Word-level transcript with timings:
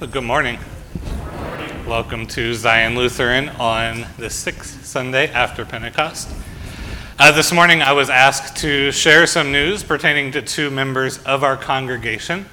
Well, 0.00 0.10
good 0.10 0.24
morning. 0.24 0.58
Welcome 1.86 2.26
to 2.26 2.52
Zion 2.52 2.96
Lutheran 2.96 3.48
on 3.48 4.04
the 4.18 4.28
sixth 4.28 4.84
Sunday 4.84 5.30
after 5.30 5.64
Pentecost. 5.64 6.28
Uh, 7.16 7.30
this 7.30 7.52
morning 7.52 7.80
I 7.80 7.92
was 7.92 8.10
asked 8.10 8.56
to 8.56 8.90
share 8.90 9.24
some 9.28 9.52
news 9.52 9.84
pertaining 9.84 10.32
to 10.32 10.42
two 10.42 10.68
members 10.68 11.18
of 11.18 11.44
our 11.44 11.56
congregation. 11.56 12.46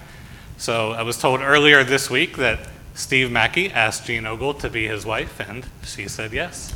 So 0.57 0.91
I 0.91 1.01
was 1.01 1.17
told 1.17 1.41
earlier 1.41 1.83
this 1.83 2.11
week 2.11 2.37
that 2.37 2.59
Steve 2.93 3.31
Mackey 3.31 3.71
asked 3.71 4.05
Jean 4.05 4.27
Ogle 4.27 4.53
to 4.53 4.69
be 4.69 4.87
his 4.87 5.03
wife, 5.03 5.39
and 5.39 5.65
she 5.83 6.07
said 6.07 6.33
yes. 6.33 6.75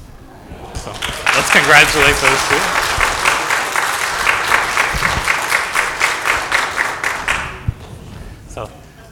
So 0.73 0.89
let's 0.89 1.51
congratulate 1.51 2.15
those 2.15 2.49
two. 2.49 2.94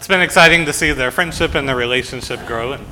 It's 0.04 0.10
been 0.10 0.20
exciting 0.20 0.66
to 0.66 0.74
see 0.74 0.92
their 0.92 1.12
friendship 1.12 1.56
and 1.56 1.66
their 1.66 1.78
relationship 1.78 2.46
grow 2.46 2.74
and 2.74 2.86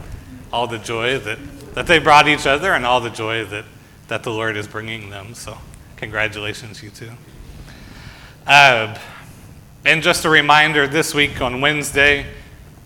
all 0.54 0.65
the 0.65 0.78
joy 0.78 1.20
that, 1.20 1.39
that 1.74 1.86
they 1.86 2.00
brought 2.00 2.25
each 2.29 2.47
other 2.47 2.71
and 2.71 2.86
all 2.86 3.01
the 3.01 3.10
joy 3.10 3.43
that, 3.43 3.65
that 4.07 4.24
the 4.24 4.29
Lord 4.29 4.56
is 4.56 4.65
bringing 4.65 5.10
them. 5.10 5.34
So 5.34 5.57
congratulations, 5.97 6.82
you 6.82 6.89
two. 6.89 7.11
Uh, 8.47 8.97
and 9.84 10.01
just 10.01 10.24
a 10.24 10.29
reminder, 10.29 10.87
this 10.87 11.14
week 11.14 11.42
on 11.42 11.60
Wednesday, 11.60 12.28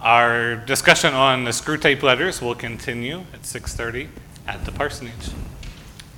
our 0.01 0.55
discussion 0.55 1.13
on 1.13 1.43
the 1.43 1.51
Screwtape 1.51 2.01
letters 2.01 2.41
will 2.41 2.55
continue 2.55 3.19
at 3.31 3.43
6.30 3.43 4.07
at 4.47 4.65
the 4.65 4.71
parsonage. 4.71 5.29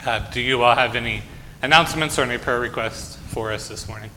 Uh, 0.05 0.19
do 0.31 0.39
you 0.39 0.63
all 0.63 0.75
have 0.75 0.95
any 0.95 1.23
announcements 1.61 2.17
or 2.17 2.21
any 2.21 2.37
prayer 2.37 2.61
requests 2.61 3.17
for 3.17 3.51
us 3.51 3.67
this 3.67 3.89
morning? 3.89 4.11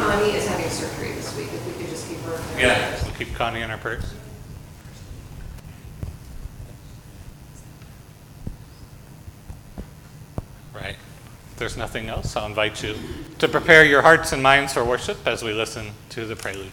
Connie 0.00 0.32
is 0.32 0.46
having 0.46 0.70
surgery 0.70 1.12
this 1.12 1.36
week, 1.36 1.48
if 1.52 1.66
we 1.66 1.72
could 1.74 1.90
just 1.90 2.08
keep 2.08 2.18
her. 2.20 2.40
Yeah, 2.58 3.02
we'll 3.04 3.12
keep 3.12 3.34
Connie 3.34 3.60
in 3.60 3.70
our 3.70 3.76
prayers. 3.76 4.04
Right. 10.72 10.96
If 11.52 11.56
there's 11.58 11.76
nothing 11.76 12.08
else, 12.08 12.34
I'll 12.34 12.46
invite 12.46 12.82
you 12.82 12.96
to 13.38 13.46
prepare 13.46 13.84
your 13.84 14.00
hearts 14.00 14.32
and 14.32 14.42
minds 14.42 14.72
for 14.72 14.84
worship 14.84 15.18
as 15.26 15.42
we 15.42 15.52
listen 15.52 15.90
to 16.10 16.24
the 16.24 16.34
prelude. 16.34 16.72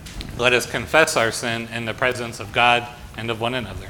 Let 0.41 0.53
us 0.53 0.65
confess 0.65 1.15
our 1.15 1.31
sin 1.31 1.67
in 1.67 1.85
the 1.85 1.93
presence 1.93 2.39
of 2.39 2.51
God 2.51 2.87
and 3.15 3.29
of 3.29 3.39
one 3.39 3.53
another. 3.53 3.89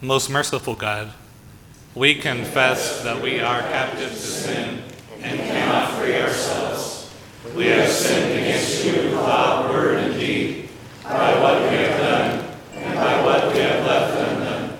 Most 0.00 0.30
merciful 0.30 0.74
God, 0.74 1.12
we 1.94 2.14
confess 2.14 3.02
that 3.02 3.20
we 3.20 3.40
are 3.40 3.60
captive 3.60 4.12
to 4.12 4.16
sin 4.16 4.82
and 5.20 5.38
cannot 5.38 5.90
free 5.98 6.22
ourselves. 6.22 7.14
We 7.54 7.66
have 7.66 7.90
sinned 7.90 8.32
against 8.32 8.82
you 8.82 8.94
in 8.94 9.10
thought, 9.10 9.68
word, 9.68 9.98
and 9.98 10.14
deed, 10.14 10.70
by 11.04 11.38
what 11.38 11.60
we 11.60 11.76
have 11.76 12.00
done 12.00 12.54
and 12.76 12.94
by 12.94 13.22
what 13.22 13.52
we 13.52 13.60
have 13.60 13.84
left 13.84 14.16
undone. 14.16 14.78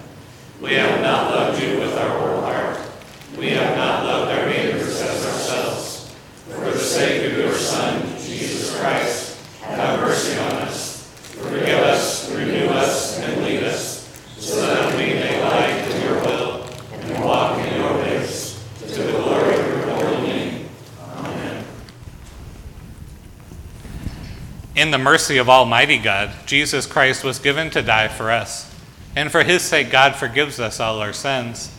We 0.62 0.75
have 0.75 1.03
not 1.03 1.31
loved 1.34 1.62
you 1.62 1.81
with 1.81 1.99
our 1.99 2.19
whole 2.19 2.41
heart. 2.41 2.62
We 3.42 3.50
have 3.50 3.76
not 3.76 4.04
loved 4.04 4.30
our 4.30 4.47
neighbors 4.47 5.00
as 5.00 5.26
ourselves. 5.26 6.14
For 6.48 6.60
the 6.60 6.78
sake 6.78 7.32
of 7.32 7.36
your 7.36 7.53
Son, 7.53 8.00
Jesus 8.20 8.78
Christ, 8.78 9.36
have 9.62 9.98
mercy 9.98 10.38
on 10.38 10.53
us. 10.62 11.12
Forgive 11.41 11.81
us, 11.81 12.31
renew 12.31 12.69
us, 12.69 13.19
and 13.19 13.42
lead 13.42 13.64
us, 13.64 14.08
so 14.38 14.64
that 14.64 14.97
we 14.97 15.06
may 15.14 15.42
lie 15.42 15.66
in 15.66 16.02
your 16.02 16.20
will 16.20 16.69
and 16.92 17.25
walk 17.25 17.58
in 17.58 17.81
your 17.81 17.92
ways, 17.94 18.64
to 18.78 19.02
the 19.02 19.10
glory 19.10 19.54
of 19.56 19.66
your 19.66 19.86
holy 19.91 20.22
name. 20.22 20.69
Amen. 21.00 21.64
In 24.76 24.93
the 24.93 24.99
mercy 24.99 25.38
of 25.38 25.49
Almighty 25.49 25.99
God, 25.99 26.31
Jesus 26.46 26.87
Christ 26.87 27.25
was 27.25 27.40
given 27.40 27.70
to 27.70 27.82
die 27.82 28.06
for 28.06 28.31
us. 28.31 28.72
And 29.17 29.32
for 29.32 29.43
his 29.43 29.62
sake, 29.62 29.90
God 29.90 30.14
forgives 30.14 30.61
us 30.61 30.78
all 30.78 31.00
our 31.00 31.12
sins. 31.12 31.72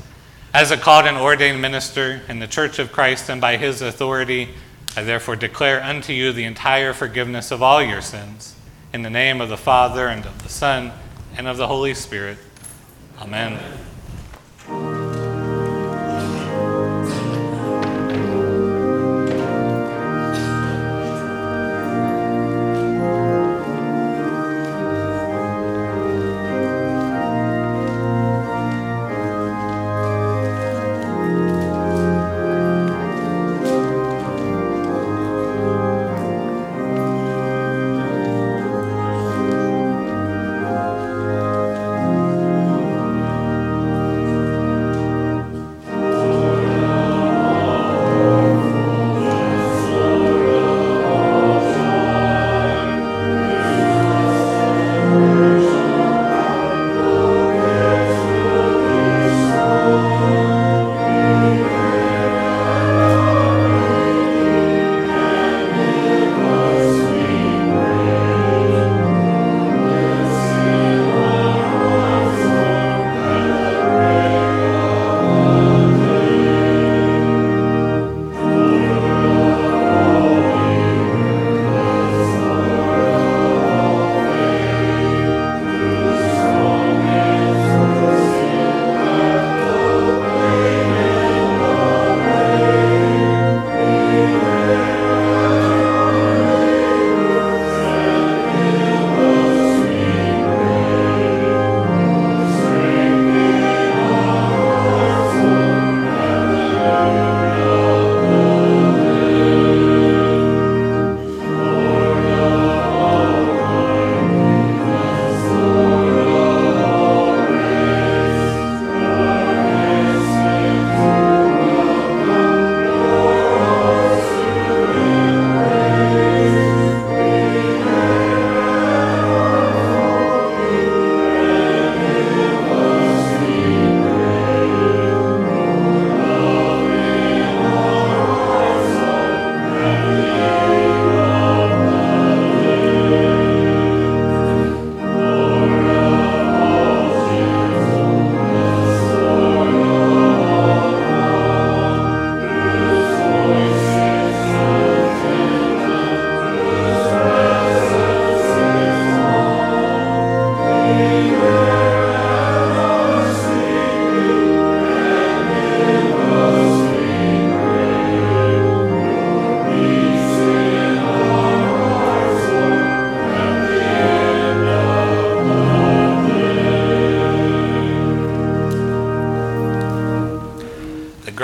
As 0.53 0.69
a 0.69 0.77
called 0.77 1.07
and 1.07 1.17
ordained 1.17 1.59
minister 1.63 2.21
in 2.27 2.37
the 2.37 2.45
Church 2.45 2.77
of 2.77 2.91
Christ 2.91 3.27
and 3.27 3.41
by 3.41 3.57
his 3.57 3.81
authority, 3.81 4.49
I 4.95 5.01
therefore 5.01 5.35
declare 5.35 5.81
unto 5.81 6.13
you 6.13 6.31
the 6.31 6.43
entire 6.43 6.93
forgiveness 6.93 7.49
of 7.49 7.63
all 7.63 7.81
your 7.81 8.01
sins. 8.01 8.55
In 8.93 9.01
the 9.01 9.09
name 9.09 9.41
of 9.41 9.49
the 9.49 9.57
Father, 9.57 10.07
and 10.07 10.23
of 10.23 10.43
the 10.43 10.49
Son, 10.49 10.91
and 11.35 11.47
of 11.47 11.57
the 11.57 11.65
Holy 11.65 11.95
Spirit. 11.95 12.37
Amen. 13.19 13.59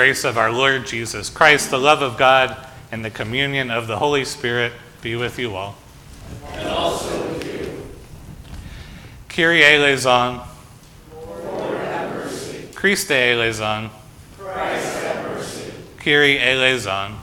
Grace 0.09 0.23
of 0.23 0.39
our 0.39 0.51
Lord 0.51 0.87
Jesus 0.87 1.29
Christ, 1.29 1.69
the 1.69 1.77
love 1.77 2.01
of 2.01 2.17
God, 2.17 2.57
and 2.91 3.05
the 3.05 3.11
communion 3.11 3.69
of 3.69 3.85
the 3.85 3.99
Holy 3.99 4.25
Spirit 4.25 4.73
be 5.03 5.15
with 5.15 5.37
you 5.37 5.55
all. 5.55 5.75
And 6.47 6.67
also 6.67 7.29
with 7.29 7.45
you. 7.45 7.87
Kyrie 9.27 9.63
eleison. 9.63 10.41
Lord, 11.13 11.77
have 11.77 12.09
mercy. 12.09 12.69
Christe 12.73 13.11
eleison. 13.11 13.91
Christ, 14.35 15.03
have 15.03 15.25
mercy. 15.25 15.73
Kyrie 15.99 16.41
eleison. 16.41 17.13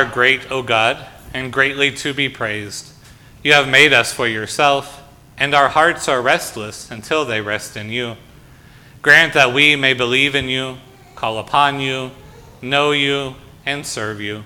Are 0.00 0.10
great, 0.10 0.50
O 0.50 0.62
God, 0.62 1.04
and 1.34 1.52
greatly 1.52 1.90
to 1.90 2.14
be 2.14 2.26
praised. 2.26 2.94
You 3.42 3.52
have 3.52 3.68
made 3.68 3.92
us 3.92 4.14
for 4.14 4.26
yourself, 4.26 5.02
and 5.36 5.54
our 5.54 5.68
hearts 5.68 6.08
are 6.08 6.22
restless 6.22 6.90
until 6.90 7.26
they 7.26 7.42
rest 7.42 7.76
in 7.76 7.90
you. 7.90 8.16
Grant 9.02 9.34
that 9.34 9.52
we 9.52 9.76
may 9.76 9.92
believe 9.92 10.34
in 10.34 10.48
you, 10.48 10.78
call 11.16 11.38
upon 11.38 11.80
you, 11.80 12.12
know 12.62 12.92
you, 12.92 13.34
and 13.66 13.84
serve 13.84 14.22
you. 14.22 14.44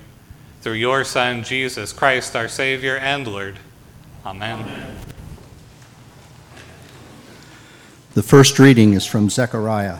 Through 0.59 0.73
your 0.73 1.05
Son, 1.05 1.41
Jesus 1.41 1.93
Christ, 1.93 2.35
our 2.35 2.49
Savior 2.49 2.97
and 2.97 3.25
Lord. 3.25 3.57
Amen. 4.25 4.59
Amen. 4.59 4.95
The 8.13 8.23
first 8.23 8.59
reading 8.59 8.91
is 8.91 9.05
from 9.05 9.29
Zechariah. 9.29 9.99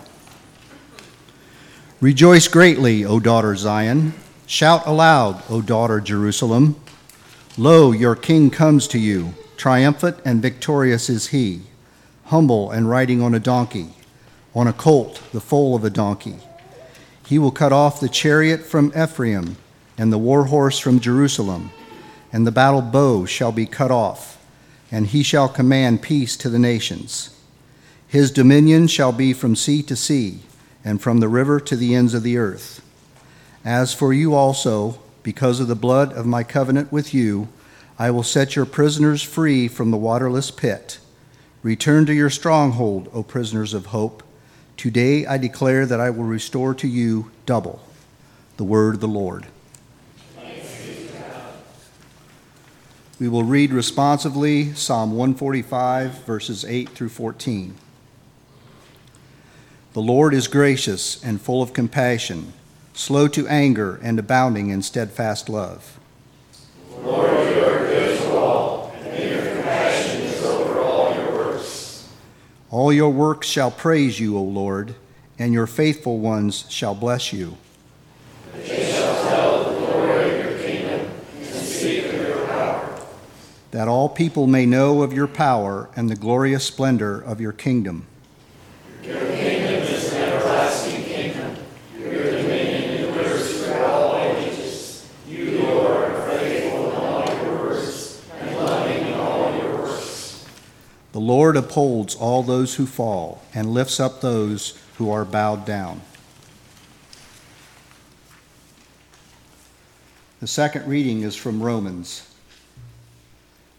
Rejoice 2.02 2.50
greatly, 2.50 3.06
O 3.06 3.22
daughter 3.22 3.56
Zion. 3.56 4.14
Shout 4.48 4.86
aloud, 4.86 5.42
O 5.50 5.62
daughter 5.62 6.00
Jerusalem. 6.00 6.80
Lo, 7.58 7.92
your 7.92 8.16
king 8.16 8.52
comes 8.52 8.88
to 8.90 9.00
you. 9.00 9.34
Triumphant 9.58 10.18
and 10.24 10.40
victorious 10.40 11.10
is 11.10 11.28
he, 11.28 11.62
humble 12.26 12.70
and 12.70 12.88
riding 12.88 13.24
on 13.24 13.34
a 13.34 13.40
donkey, 13.40 13.96
on 14.54 14.68
a 14.68 14.74
colt, 14.74 15.24
the 15.32 15.42
foal 15.42 15.76
of 15.76 15.84
a 15.84 15.90
donkey. 15.90 16.36
He 17.26 17.40
will 17.40 17.52
cut 17.52 17.74
off 17.74 18.00
the 18.00 18.08
chariot 18.08 18.62
from 18.62 18.94
Ephraim 18.96 19.58
and 19.98 20.14
the 20.14 20.20
war 20.20 20.46
horse 20.46 20.78
from 20.78 21.00
Jerusalem, 21.00 21.72
and 22.32 22.46
the 22.46 22.52
battle 22.52 22.84
bow 22.84 23.26
shall 23.26 23.52
be 23.52 23.66
cut 23.66 23.90
off, 23.90 24.38
and 24.92 25.08
he 25.08 25.24
shall 25.24 25.50
command 25.50 26.04
peace 26.04 26.38
to 26.38 26.50
the 26.50 26.60
nations. 26.60 27.36
His 28.08 28.30
dominion 28.30 28.88
shall 28.88 29.12
be 29.12 29.34
from 29.34 29.56
sea 29.56 29.82
to 29.84 29.96
sea 29.96 30.42
and 30.84 31.02
from 31.02 31.20
the 31.20 31.30
river 31.30 31.60
to 31.62 31.76
the 31.76 31.96
ends 31.96 32.14
of 32.14 32.22
the 32.22 32.38
earth. 32.38 32.85
As 33.66 33.96
for 33.96 34.14
you 34.14 34.36
also, 34.36 35.00
because 35.24 35.60
of 35.60 35.68
the 35.68 35.76
blood 35.76 36.14
of 36.14 36.28
my 36.28 36.44
covenant 36.44 36.92
with 36.92 37.16
you, 37.16 37.48
I 37.98 38.12
will 38.12 38.22
set 38.22 38.56
your 38.56 38.66
prisoners 38.68 39.24
free 39.24 39.68
from 39.68 39.90
the 39.90 39.98
waterless 39.98 40.52
pit. 40.52 41.00
Return 41.64 42.06
to 42.06 42.14
your 42.14 42.30
stronghold, 42.30 43.10
O 43.12 43.24
prisoners 43.24 43.74
of 43.74 43.88
hope. 43.88 44.22
Today 44.78 45.26
I 45.26 45.40
declare 45.40 45.88
that 45.88 46.00
I 46.00 46.12
will 46.12 46.26
restore 46.26 46.76
to 46.76 46.88
you 46.88 47.32
double. 47.48 47.82
The 48.58 48.64
word 48.64 48.96
of 48.96 49.02
the 49.02 49.08
Lord. 49.08 49.48
We 53.18 53.30
will 53.30 53.44
read 53.44 53.72
responsively 53.72 54.74
Psalm 54.74 55.12
145, 55.12 56.26
verses 56.26 56.66
8 56.66 56.90
through 56.90 57.10
14. 57.10 57.74
The 59.94 60.02
Lord 60.02 60.36
is 60.36 60.48
gracious 60.48 61.24
and 61.24 61.42
full 61.42 61.64
of 61.64 61.74
compassion, 61.74 62.54
slow 62.96 63.28
to 63.28 63.48
anger 63.48 64.00
and 64.02 64.18
abounding 64.18 64.70
in 64.70 64.82
steadfast 64.82 65.50
love. 65.50 66.00
Lord, 67.04 67.30
you 67.30 67.64
are 67.64 67.80
good 67.80 68.20
to 68.20 68.32
all, 68.36 68.96
and 69.04 69.30
your 69.30 69.54
compassion 69.54 70.22
is 70.22 70.44
over 70.44 70.80
all 70.80 71.14
your 71.14 71.32
works. 71.34 72.10
All 72.72 72.94
your 72.94 73.10
works 73.12 73.48
shall 73.48 73.70
praise 73.70 74.20
you, 74.20 74.38
O 74.38 74.42
Lord, 74.42 74.96
and 75.38 75.54
your 75.54 75.68
faithful 75.68 76.20
ones 76.20 76.66
shall 76.70 76.96
bless 76.96 77.34
you. 77.34 77.58
They 78.56 78.92
shall 78.92 79.30
tell 79.30 79.64
the 79.66 79.80
glory 79.80 80.40
of 80.40 80.46
your 80.46 80.60
kingdom 80.60 81.12
and 81.38 81.66
speak 81.66 82.06
of 82.06 82.14
your 82.14 82.48
power. 82.48 83.00
that 83.72 83.90
all 83.90 84.08
people 84.08 84.48
may 84.48 84.66
know 84.66 85.02
of 85.04 85.12
your 85.12 85.28
power 85.28 85.90
and 85.98 86.10
the 86.10 86.16
glorious 86.16 86.64
splendor 86.64 87.20
of 87.20 87.42
your 87.42 87.52
kingdom. 87.52 88.08
The 101.16 101.22
Lord 101.22 101.56
upholds 101.56 102.14
all 102.14 102.44
those 102.44 102.76
who 102.76 102.86
fall 102.86 103.42
and 103.54 103.74
lifts 103.74 104.02
up 104.02 104.20
those 104.20 104.78
who 104.98 105.10
are 105.10 105.24
bowed 105.24 105.66
down. 105.66 106.02
The 110.42 110.48
second 110.48 110.90
reading 110.90 111.22
is 111.22 111.34
from 111.34 111.64
Romans. 111.64 112.30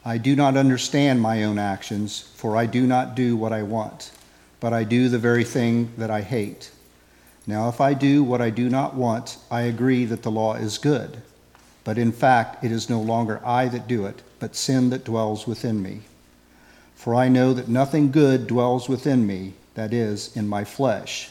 I 0.03 0.17
do 0.17 0.35
not 0.35 0.57
understand 0.57 1.21
my 1.21 1.45
own 1.45 1.59
actions, 1.59 2.23
for 2.37 2.57
I 2.57 2.65
do 2.65 2.87
not 2.87 3.15
do 3.15 3.37
what 3.37 3.53
I 3.53 3.63
want, 3.63 4.13
but 4.59 4.73
I 4.73 4.85
do 4.85 5.11
the 5.11 5.19
very 5.19 5.45
thing 5.45 5.93
that 5.99 6.11
I 6.11 6.23
hate. 6.23 6.71
Now, 7.47 7.69
if 7.69 7.83
I 7.83 7.93
do 7.93 8.25
what 8.25 8.41
I 8.41 8.49
do 8.49 8.71
not 8.71 8.95
want, 8.95 9.37
I 9.51 9.61
agree 9.61 10.07
that 10.07 10.23
the 10.23 10.31
law 10.31 10.55
is 10.55 10.79
good. 10.79 11.21
But 11.85 11.99
in 11.99 12.13
fact, 12.13 12.65
it 12.65 12.73
is 12.73 12.89
no 12.89 13.03
longer 13.03 13.45
I 13.45 13.69
that 13.69 13.87
do 13.87 14.07
it, 14.07 14.23
but 14.39 14.57
sin 14.57 14.89
that 14.89 15.05
dwells 15.05 15.47
within 15.47 15.83
me. 15.83 16.01
For 16.97 17.15
I 17.15 17.29
know 17.29 17.53
that 17.53 17.69
nothing 17.69 18.11
good 18.11 18.49
dwells 18.49 18.89
within 18.89 19.27
me, 19.27 19.53
that 19.75 19.93
is, 19.93 20.35
in 20.37 20.49
my 20.49 20.65
flesh. 20.65 21.31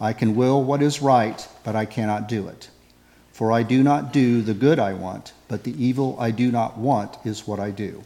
I 0.00 0.12
can 0.12 0.34
will 0.34 0.62
what 0.62 0.82
is 0.82 1.00
right, 1.00 1.48
but 1.64 1.74
I 1.74 1.86
cannot 1.86 2.28
do 2.28 2.46
it. 2.48 2.68
For 3.32 3.50
I 3.52 3.62
do 3.62 3.82
not 3.82 4.12
do 4.12 4.42
the 4.42 4.52
good 4.52 4.78
I 4.78 4.92
want, 4.92 5.32
but 5.46 5.62
the 5.62 5.82
evil 5.82 6.16
I 6.18 6.32
do 6.32 6.50
not 6.50 6.76
want 6.76 7.16
is 7.24 7.46
what 7.46 7.60
I 7.60 7.70
do. 7.70 8.04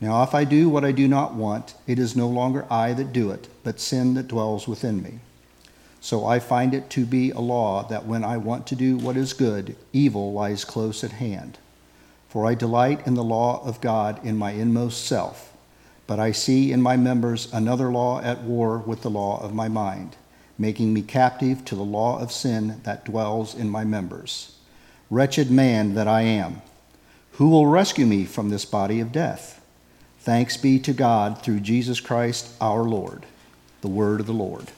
Now, 0.00 0.22
if 0.22 0.34
I 0.34 0.44
do 0.44 0.68
what 0.68 0.84
I 0.84 0.92
do 0.92 1.08
not 1.08 1.34
want, 1.34 1.74
it 1.88 1.98
is 1.98 2.16
no 2.16 2.28
longer 2.28 2.64
I 2.70 2.92
that 2.94 3.12
do 3.12 3.32
it, 3.32 3.48
but 3.64 3.80
sin 3.80 4.14
that 4.14 4.28
dwells 4.28 4.68
within 4.68 5.02
me. 5.02 5.18
So 6.00 6.24
I 6.24 6.38
find 6.38 6.72
it 6.72 6.88
to 6.90 7.04
be 7.04 7.32
a 7.32 7.40
law 7.40 7.82
that 7.88 8.06
when 8.06 8.22
I 8.22 8.36
want 8.36 8.68
to 8.68 8.76
do 8.76 8.96
what 8.96 9.16
is 9.16 9.32
good, 9.32 9.74
evil 9.92 10.32
lies 10.32 10.64
close 10.64 11.02
at 11.02 11.12
hand. 11.12 11.58
For 12.28 12.46
I 12.46 12.54
delight 12.54 13.04
in 13.06 13.14
the 13.14 13.24
law 13.24 13.60
of 13.64 13.80
God 13.80 14.24
in 14.24 14.36
my 14.36 14.52
inmost 14.52 15.04
self 15.04 15.52
but 16.08 16.18
I 16.18 16.32
see 16.32 16.72
in 16.72 16.80
my 16.80 16.96
members 16.96 17.52
another 17.52 17.92
law 17.92 18.20
at 18.22 18.42
war 18.42 18.78
with 18.78 19.02
the 19.02 19.10
law 19.10 19.40
of 19.44 19.54
my 19.54 19.68
mind, 19.68 20.16
making 20.58 20.92
me 20.92 21.02
captive 21.02 21.64
to 21.66 21.76
the 21.76 21.82
law 21.82 22.18
of 22.18 22.32
sin 22.32 22.80
that 22.84 23.04
dwells 23.04 23.54
in 23.54 23.68
my 23.68 23.84
members. 23.84 24.56
Wretched 25.10 25.50
man 25.50 25.94
that 25.94 26.08
I 26.08 26.22
am, 26.22 26.62
who 27.32 27.50
will 27.50 27.66
rescue 27.66 28.06
me 28.06 28.24
from 28.24 28.48
this 28.48 28.64
body 28.64 29.00
of 29.00 29.12
death? 29.12 29.64
Thanks 30.20 30.56
be 30.56 30.78
to 30.80 30.94
God 30.94 31.42
through 31.42 31.60
Jesus 31.60 32.00
Christ 32.00 32.52
our 32.58 32.82
Lord. 32.82 33.26
The 33.82 33.88
word 33.88 34.20
of 34.20 34.26
the 34.26 34.32
Lord. 34.32 34.72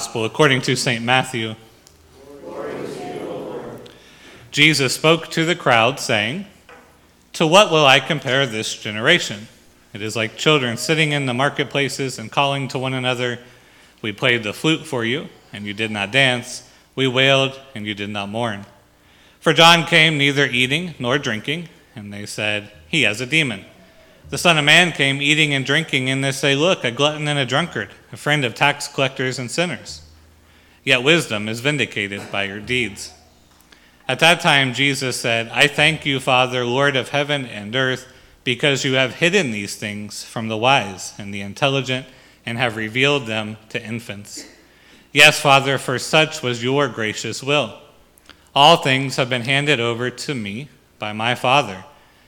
Gospel 0.00 0.24
according 0.24 0.62
to 0.62 0.76
St. 0.76 1.04
Matthew. 1.04 1.54
Jesus 4.50 4.94
spoke 4.94 5.28
to 5.28 5.44
the 5.44 5.54
crowd, 5.54 6.00
saying, 6.00 6.46
To 7.34 7.46
what 7.46 7.70
will 7.70 7.84
I 7.84 8.00
compare 8.00 8.46
this 8.46 8.74
generation? 8.74 9.46
It 9.92 10.00
is 10.00 10.16
like 10.16 10.38
children 10.38 10.78
sitting 10.78 11.12
in 11.12 11.26
the 11.26 11.34
marketplaces 11.34 12.18
and 12.18 12.32
calling 12.32 12.66
to 12.68 12.78
one 12.78 12.94
another, 12.94 13.40
We 14.00 14.10
played 14.10 14.42
the 14.42 14.54
flute 14.54 14.86
for 14.86 15.04
you, 15.04 15.28
and 15.52 15.66
you 15.66 15.74
did 15.74 15.90
not 15.90 16.10
dance. 16.10 16.66
We 16.94 17.06
wailed, 17.06 17.60
and 17.74 17.84
you 17.84 17.92
did 17.92 18.08
not 18.08 18.30
mourn. 18.30 18.64
For 19.38 19.52
John 19.52 19.84
came 19.84 20.16
neither 20.16 20.46
eating 20.46 20.94
nor 20.98 21.18
drinking, 21.18 21.68
and 21.94 22.10
they 22.10 22.24
said, 22.24 22.72
He 22.88 23.02
has 23.02 23.20
a 23.20 23.26
demon. 23.26 23.66
The 24.30 24.38
Son 24.38 24.58
of 24.58 24.64
Man 24.64 24.92
came 24.92 25.20
eating 25.20 25.52
and 25.54 25.66
drinking, 25.66 26.08
and 26.08 26.22
they 26.22 26.30
say, 26.30 26.54
Look, 26.54 26.84
a 26.84 26.92
glutton 26.92 27.26
and 27.26 27.38
a 27.38 27.44
drunkard, 27.44 27.90
a 28.12 28.16
friend 28.16 28.44
of 28.44 28.54
tax 28.54 28.86
collectors 28.86 29.40
and 29.40 29.50
sinners. 29.50 30.02
Yet 30.84 31.02
wisdom 31.02 31.48
is 31.48 31.58
vindicated 31.58 32.30
by 32.30 32.44
your 32.44 32.60
deeds. 32.60 33.12
At 34.06 34.20
that 34.20 34.40
time, 34.40 34.72
Jesus 34.72 35.20
said, 35.20 35.48
I 35.48 35.66
thank 35.66 36.06
you, 36.06 36.20
Father, 36.20 36.64
Lord 36.64 36.94
of 36.94 37.08
heaven 37.08 37.44
and 37.44 37.74
earth, 37.74 38.06
because 38.44 38.84
you 38.84 38.94
have 38.94 39.16
hidden 39.16 39.50
these 39.50 39.74
things 39.74 40.24
from 40.24 40.46
the 40.46 40.56
wise 40.56 41.12
and 41.18 41.34
the 41.34 41.40
intelligent, 41.40 42.06
and 42.46 42.56
have 42.56 42.76
revealed 42.76 43.26
them 43.26 43.56
to 43.68 43.84
infants. 43.84 44.46
Yes, 45.12 45.40
Father, 45.40 45.76
for 45.76 45.98
such 45.98 46.40
was 46.40 46.62
your 46.62 46.86
gracious 46.86 47.42
will. 47.42 47.78
All 48.54 48.76
things 48.76 49.16
have 49.16 49.28
been 49.28 49.42
handed 49.42 49.80
over 49.80 50.08
to 50.08 50.34
me 50.36 50.68
by 51.00 51.12
my 51.12 51.34
Father. 51.34 51.84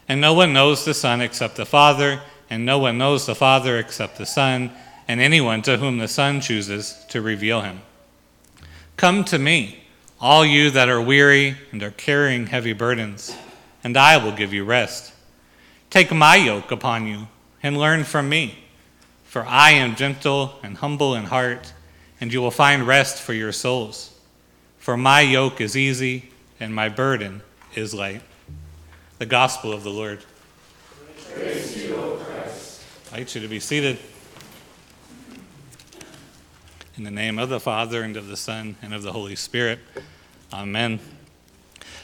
And 0.09 0.21
no 0.21 0.35
one 0.35 0.53
knows 0.53 0.85
the 0.85 0.95
Son 0.95 1.21
except 1.21 1.57
the 1.57 1.67
Father, 1.67 2.21
and 2.51 2.67
no 2.67 2.79
one 2.79 2.99
knows 2.99 3.27
the 3.27 3.35
Father 3.35 3.79
except 3.79 4.19
the 4.19 4.27
Son, 4.27 4.71
and 5.09 5.21
anyone 5.21 5.63
to 5.63 5.79
whom 5.79 5.99
the 5.99 6.09
Son 6.09 6.41
chooses 6.41 7.05
to 7.09 7.21
reveal 7.21 7.63
him. 7.63 7.81
Come 8.97 9.25
to 9.25 9.39
me, 9.39 9.85
all 10.21 10.45
you 10.45 10.71
that 10.71 10.89
are 10.89 11.01
weary 11.01 11.57
and 11.73 11.83
are 11.83 11.91
carrying 11.91 12.47
heavy 12.47 12.73
burdens, 12.73 13.37
and 13.83 13.97
I 13.97 14.17
will 14.23 14.33
give 14.33 14.53
you 14.53 14.65
rest. 14.65 15.13
Take 15.91 16.13
my 16.13 16.37
yoke 16.37 16.71
upon 16.71 17.07
you 17.07 17.29
and 17.63 17.77
learn 17.77 18.05
from 18.05 18.29
me, 18.29 18.59
for 19.25 19.45
I 19.47 19.73
am 19.73 19.97
gentle 19.97 20.59
and 20.63 20.77
humble 20.77 21.15
in 21.15 21.25
heart, 21.25 21.73
and 22.21 22.33
you 22.33 22.41
will 22.41 22.51
find 22.51 22.87
rest 22.87 23.21
for 23.21 23.33
your 23.33 23.53
souls. 23.53 24.19
For 24.79 24.97
my 24.97 25.21
yoke 25.21 25.61
is 25.61 25.77
easy 25.77 26.31
and 26.59 26.75
my 26.75 26.89
burden 26.89 27.43
is 27.75 27.95
light. 27.95 28.23
The 29.23 29.27
Gospel 29.27 29.73
of 29.73 29.85
the 29.85 29.91
Lord. 29.91 30.19
You. 31.77 32.19
I 33.13 33.19
invite 33.19 33.37
you 33.37 33.41
to 33.41 33.47
be 33.47 33.61
seated. 33.61 33.97
In 36.97 37.05
the 37.05 37.13
name 37.13 37.39
of 37.39 37.49
the 37.49 37.61
Father, 37.61 38.03
and 38.03 38.17
of 38.17 38.27
the 38.27 38.37
Son, 38.37 38.75
and 38.83 38.93
of 38.93 39.05
the 39.05 39.13
Holy 39.13 39.37
Spirit. 39.37 39.79
Amen. 40.53 40.99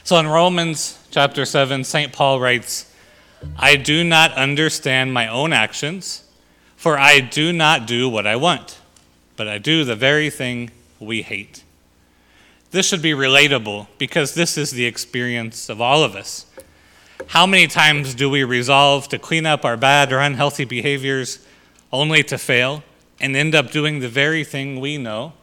So 0.05 0.15
in 0.15 0.27
Romans 0.27 0.97
chapter 1.11 1.43
7, 1.43 1.83
St. 1.83 2.13
Paul 2.13 2.39
writes, 2.39 2.89
I 3.57 3.75
do 3.75 4.05
not 4.05 4.31
understand 4.35 5.13
my 5.13 5.27
own 5.27 5.51
actions, 5.51 6.23
for 6.77 6.97
I 6.97 7.19
do 7.19 7.51
not 7.51 7.85
do 7.85 8.07
what 8.07 8.25
I 8.27 8.37
want, 8.37 8.79
but 9.35 9.45
I 9.45 9.57
do 9.57 9.83
the 9.83 9.97
very 9.97 10.29
thing 10.29 10.71
we 11.01 11.23
hate. 11.23 11.65
This 12.71 12.85
should 12.85 13.01
be 13.01 13.11
relatable 13.11 13.87
because 13.97 14.35
this 14.35 14.57
is 14.57 14.71
the 14.71 14.85
experience 14.85 15.67
of 15.67 15.81
all 15.81 16.05
of 16.05 16.15
us. 16.15 16.45
How 17.29 17.45
many 17.45 17.67
times 17.67 18.15
do 18.15 18.27
we 18.27 18.43
resolve 18.43 19.07
to 19.09 19.19
clean 19.19 19.45
up 19.45 19.63
our 19.63 19.77
bad 19.77 20.11
or 20.11 20.17
unhealthy 20.17 20.65
behaviors 20.65 21.45
only 21.93 22.23
to 22.23 22.39
fail 22.39 22.83
and 23.21 23.35
end 23.35 23.53
up 23.53 23.69
doing 23.69 23.99
the 23.99 24.09
very 24.09 24.43
thing 24.43 24.79
we 24.79 24.97
know 24.97 25.33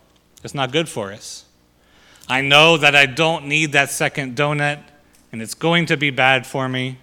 is 0.43 0.53
not 0.53 0.73
good 0.73 0.89
for 0.89 1.13
us? 1.13 1.45
I 2.29 2.41
know 2.41 2.77
that 2.77 2.97
I 2.97 3.07
don't 3.07 3.47
need 3.47 3.71
that 3.71 3.91
second 3.91 4.37
donut 4.37 4.83
and 5.31 5.41
it's 5.41 5.55
going 5.55 5.87
to 5.87 5.97
be 5.97 6.11
bad 6.11 6.45
for 6.45 6.69
me. 6.69 6.99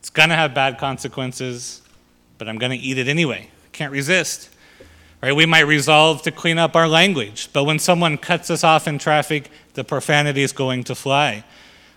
It's 0.00 0.10
going 0.10 0.28
to 0.28 0.34
have 0.34 0.52
bad 0.52 0.76
consequences, 0.76 1.80
but 2.36 2.50
I'm 2.50 2.58
going 2.58 2.72
to 2.72 2.86
eat 2.86 2.98
it 2.98 3.08
anyway. 3.08 3.48
Can't 3.72 3.92
resist. 3.92 4.50
Right? 5.22 5.34
We 5.34 5.46
might 5.46 5.60
resolve 5.66 6.20
to 6.24 6.30
clean 6.30 6.58
up 6.58 6.76
our 6.76 6.86
language, 6.86 7.48
but 7.54 7.64
when 7.64 7.78
someone 7.78 8.18
cuts 8.18 8.50
us 8.50 8.62
off 8.62 8.86
in 8.86 8.98
traffic, 8.98 9.50
the 9.72 9.84
profanity 9.84 10.42
is 10.42 10.52
going 10.52 10.84
to 10.84 10.94
fly. 10.94 11.44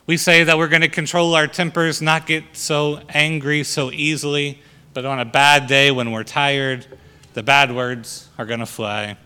We 0.07 0.17
say 0.17 0.43
that 0.43 0.57
we're 0.57 0.67
going 0.67 0.81
to 0.81 0.89
control 0.89 1.35
our 1.35 1.47
tempers, 1.47 2.01
not 2.01 2.25
get 2.25 2.43
so 2.53 3.01
angry 3.09 3.63
so 3.63 3.91
easily, 3.91 4.59
but 4.93 5.05
on 5.05 5.19
a 5.19 5.25
bad 5.25 5.67
day 5.67 5.91
when 5.91 6.11
we're 6.11 6.23
tired, 6.23 6.85
the 7.33 7.43
bad 7.43 7.73
words 7.73 8.27
are 8.37 8.45
going 8.45 8.59
to 8.59 8.65
fly. 8.65 9.17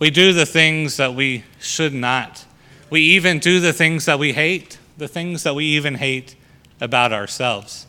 We 0.00 0.10
do 0.10 0.32
the 0.32 0.46
things 0.46 0.96
that 0.96 1.14
we 1.14 1.44
should 1.60 1.92
not. 1.92 2.44
We 2.90 3.00
even 3.00 3.38
do 3.38 3.60
the 3.60 3.72
things 3.72 4.06
that 4.06 4.18
we 4.18 4.32
hate, 4.32 4.78
the 4.96 5.08
things 5.08 5.42
that 5.42 5.54
we 5.54 5.64
even 5.66 5.96
hate 5.96 6.34
about 6.80 7.12
ourselves. 7.12 7.86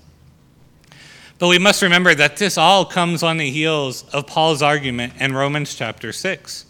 But 1.37 1.47
we 1.47 1.57
must 1.57 1.81
remember 1.81 2.13
that 2.15 2.35
this 2.35 2.57
all 2.57 2.83
comes 2.83 3.23
on 3.23 3.37
the 3.37 3.49
heels 3.49 4.03
of 4.11 4.27
Paul's 4.27 4.61
argument 4.61 5.13
in 5.19 5.33
Romans 5.33 5.73
chapter 5.73 6.11
6, 6.11 6.65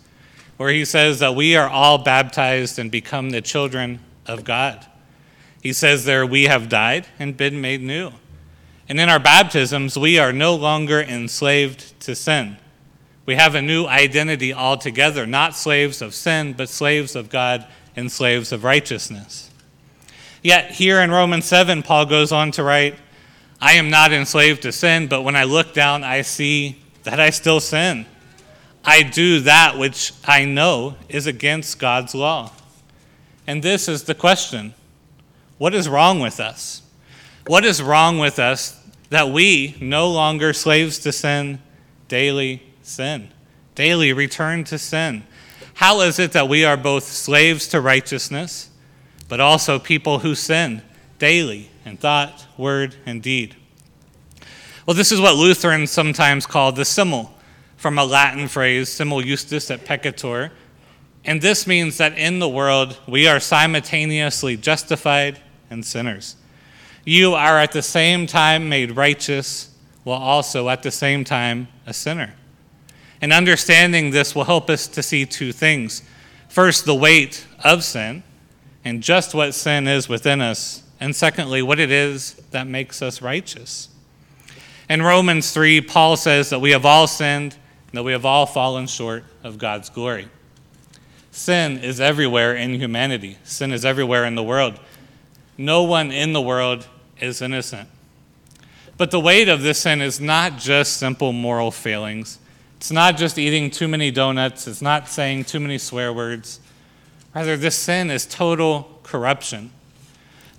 where 0.57 0.69
he 0.69 0.85
says 0.85 1.19
that 1.19 1.33
we 1.33 1.55
are 1.55 1.67
all 1.67 1.97
baptized 1.97 2.77
and 2.77 2.91
become 2.91 3.31
the 3.31 3.41
children 3.41 3.99
of 4.27 4.43
God. 4.43 4.85
He 5.61 5.73
says 5.73 6.05
there, 6.05 6.25
we 6.25 6.45
have 6.45 6.69
died 6.69 7.07
and 7.19 7.35
been 7.35 7.59
made 7.59 7.81
new. 7.81 8.11
And 8.87 8.99
in 8.99 9.09
our 9.09 9.19
baptisms, 9.19 9.97
we 9.97 10.17
are 10.17 10.33
no 10.33 10.55
longer 10.55 11.01
enslaved 11.01 11.99
to 12.01 12.15
sin. 12.15 12.57
We 13.25 13.35
have 13.35 13.53
a 13.53 13.61
new 13.61 13.85
identity 13.85 14.53
altogether, 14.53 15.27
not 15.27 15.55
slaves 15.55 16.01
of 16.01 16.15
sin, 16.15 16.53
but 16.53 16.69
slaves 16.69 17.15
of 17.15 17.29
God 17.29 17.67
and 17.95 18.11
slaves 18.11 18.51
of 18.51 18.63
righteousness. 18.63 19.51
Yet, 20.41 20.71
here 20.71 21.01
in 21.01 21.11
Romans 21.11 21.45
7, 21.45 21.83
Paul 21.83 22.05
goes 22.05 22.31
on 22.31 22.51
to 22.53 22.63
write, 22.63 22.95
I 23.61 23.73
am 23.73 23.89
not 23.89 24.13
enslaved 24.13 24.61
to 24.63 24.71
sin, 24.71 25.07
but 25.07 25.21
when 25.21 25.35
I 25.35 25.43
look 25.43 25.73
down, 25.73 26.03
I 26.03 26.21
see 26.21 26.81
that 27.03 27.19
I 27.19 27.29
still 27.29 27.59
sin. 27.59 28.05
I 28.85 29.03
do 29.03 29.41
that 29.41 29.77
which 29.77 30.13
I 30.25 30.45
know 30.45 30.95
is 31.09 31.27
against 31.27 31.77
God's 31.77 32.15
law. 32.15 32.51
And 33.45 33.61
this 33.61 33.87
is 33.87 34.03
the 34.03 34.15
question 34.15 34.73
What 35.59 35.75
is 35.75 35.89
wrong 35.89 36.21
with 36.21 36.39
us? 36.39 36.81
What 37.45 37.65
is 37.65 37.83
wrong 37.83 38.17
with 38.17 38.39
us 38.39 38.81
that 39.09 39.29
we, 39.29 39.75
no 39.81 40.09
longer 40.09 40.53
slaves 40.53 40.99
to 40.99 41.11
sin, 41.11 41.59
daily 42.07 42.63
sin, 42.81 43.29
daily 43.75 44.13
return 44.13 44.63
to 44.63 44.77
sin? 44.77 45.23
How 45.73 45.99
is 45.99 46.17
it 46.17 46.31
that 46.31 46.47
we 46.47 46.63
are 46.63 46.77
both 46.77 47.03
slaves 47.03 47.67
to 47.69 47.81
righteousness, 47.81 48.69
but 49.27 49.41
also 49.41 49.79
people 49.79 50.19
who 50.19 50.33
sin 50.33 50.81
daily 51.17 51.69
in 51.83 51.97
thought, 51.97 52.47
word, 52.57 52.95
and 53.05 53.21
deed? 53.21 53.57
Well, 54.85 54.95
this 54.95 55.11
is 55.11 55.19
what 55.19 55.35
Lutherans 55.35 55.91
sometimes 55.91 56.45
call 56.45 56.71
the 56.71 56.85
simul, 56.85 57.33
from 57.75 57.97
a 57.97 58.05
Latin 58.05 58.47
phrase, 58.47 58.89
simul 58.89 59.21
justus 59.21 59.69
et 59.69 59.85
peccator. 59.85 60.51
And 61.25 61.41
this 61.41 61.67
means 61.67 61.97
that 61.97 62.17
in 62.17 62.39
the 62.39 62.47
world, 62.47 62.97
we 63.07 63.27
are 63.27 63.41
simultaneously 63.41 64.55
justified 64.55 65.41
and 65.69 65.85
sinners. 65.85 66.35
You 67.05 67.33
are 67.33 67.57
at 67.57 67.71
the 67.71 67.81
same 67.81 68.27
time 68.27 68.69
made 68.69 68.95
righteous, 68.95 69.75
while 70.03 70.19
also 70.19 70.69
at 70.69 70.83
the 70.83 70.91
same 70.91 71.23
time 71.23 71.67
a 71.85 71.93
sinner. 71.93 72.33
And 73.21 73.33
understanding 73.33 74.11
this 74.11 74.35
will 74.35 74.45
help 74.45 74.69
us 74.69 74.87
to 74.87 75.03
see 75.03 75.25
two 75.25 75.51
things. 75.51 76.03
First, 76.47 76.85
the 76.85 76.95
weight 76.95 77.45
of 77.63 77.83
sin, 77.83 78.23
and 78.85 79.03
just 79.03 79.33
what 79.33 79.53
sin 79.53 79.87
is 79.87 80.07
within 80.07 80.41
us. 80.41 80.83
And 80.99 81.15
secondly, 81.15 81.61
what 81.61 81.79
it 81.79 81.91
is 81.91 82.33
that 82.51 82.67
makes 82.67 83.01
us 83.01 83.21
righteous. 83.21 83.89
In 84.89 85.01
Romans 85.01 85.51
3, 85.51 85.81
Paul 85.81 86.17
says 86.17 86.49
that 86.49 86.59
we 86.59 86.71
have 86.71 86.85
all 86.85 87.07
sinned 87.07 87.53
and 87.53 87.97
that 87.97 88.03
we 88.03 88.11
have 88.11 88.25
all 88.25 88.45
fallen 88.45 88.87
short 88.87 89.23
of 89.43 89.57
God's 89.57 89.89
glory. 89.89 90.27
Sin 91.31 91.77
is 91.77 92.01
everywhere 92.01 92.55
in 92.55 92.73
humanity, 92.73 93.37
sin 93.43 93.71
is 93.71 93.85
everywhere 93.85 94.25
in 94.25 94.35
the 94.35 94.43
world. 94.43 94.79
No 95.59 95.83
one 95.83 96.09
in 96.13 96.31
the 96.31 96.41
world 96.41 96.87
is 97.19 97.41
innocent. 97.41 97.89
But 98.95 99.11
the 99.11 99.19
weight 99.19 99.49
of 99.49 99.61
this 99.61 99.79
sin 99.79 100.01
is 100.01 100.21
not 100.21 100.57
just 100.57 100.95
simple 100.95 101.33
moral 101.33 101.69
failings. 101.69 102.39
It's 102.77 102.91
not 102.91 103.17
just 103.17 103.37
eating 103.37 103.69
too 103.69 103.89
many 103.89 104.09
donuts. 104.09 104.67
It's 104.67 104.81
not 104.81 105.09
saying 105.09 105.43
too 105.43 105.59
many 105.59 105.77
swear 105.77 106.13
words. 106.13 106.61
Rather, 107.35 107.57
this 107.57 107.75
sin 107.75 108.09
is 108.09 108.25
total 108.25 109.01
corruption. 109.03 109.71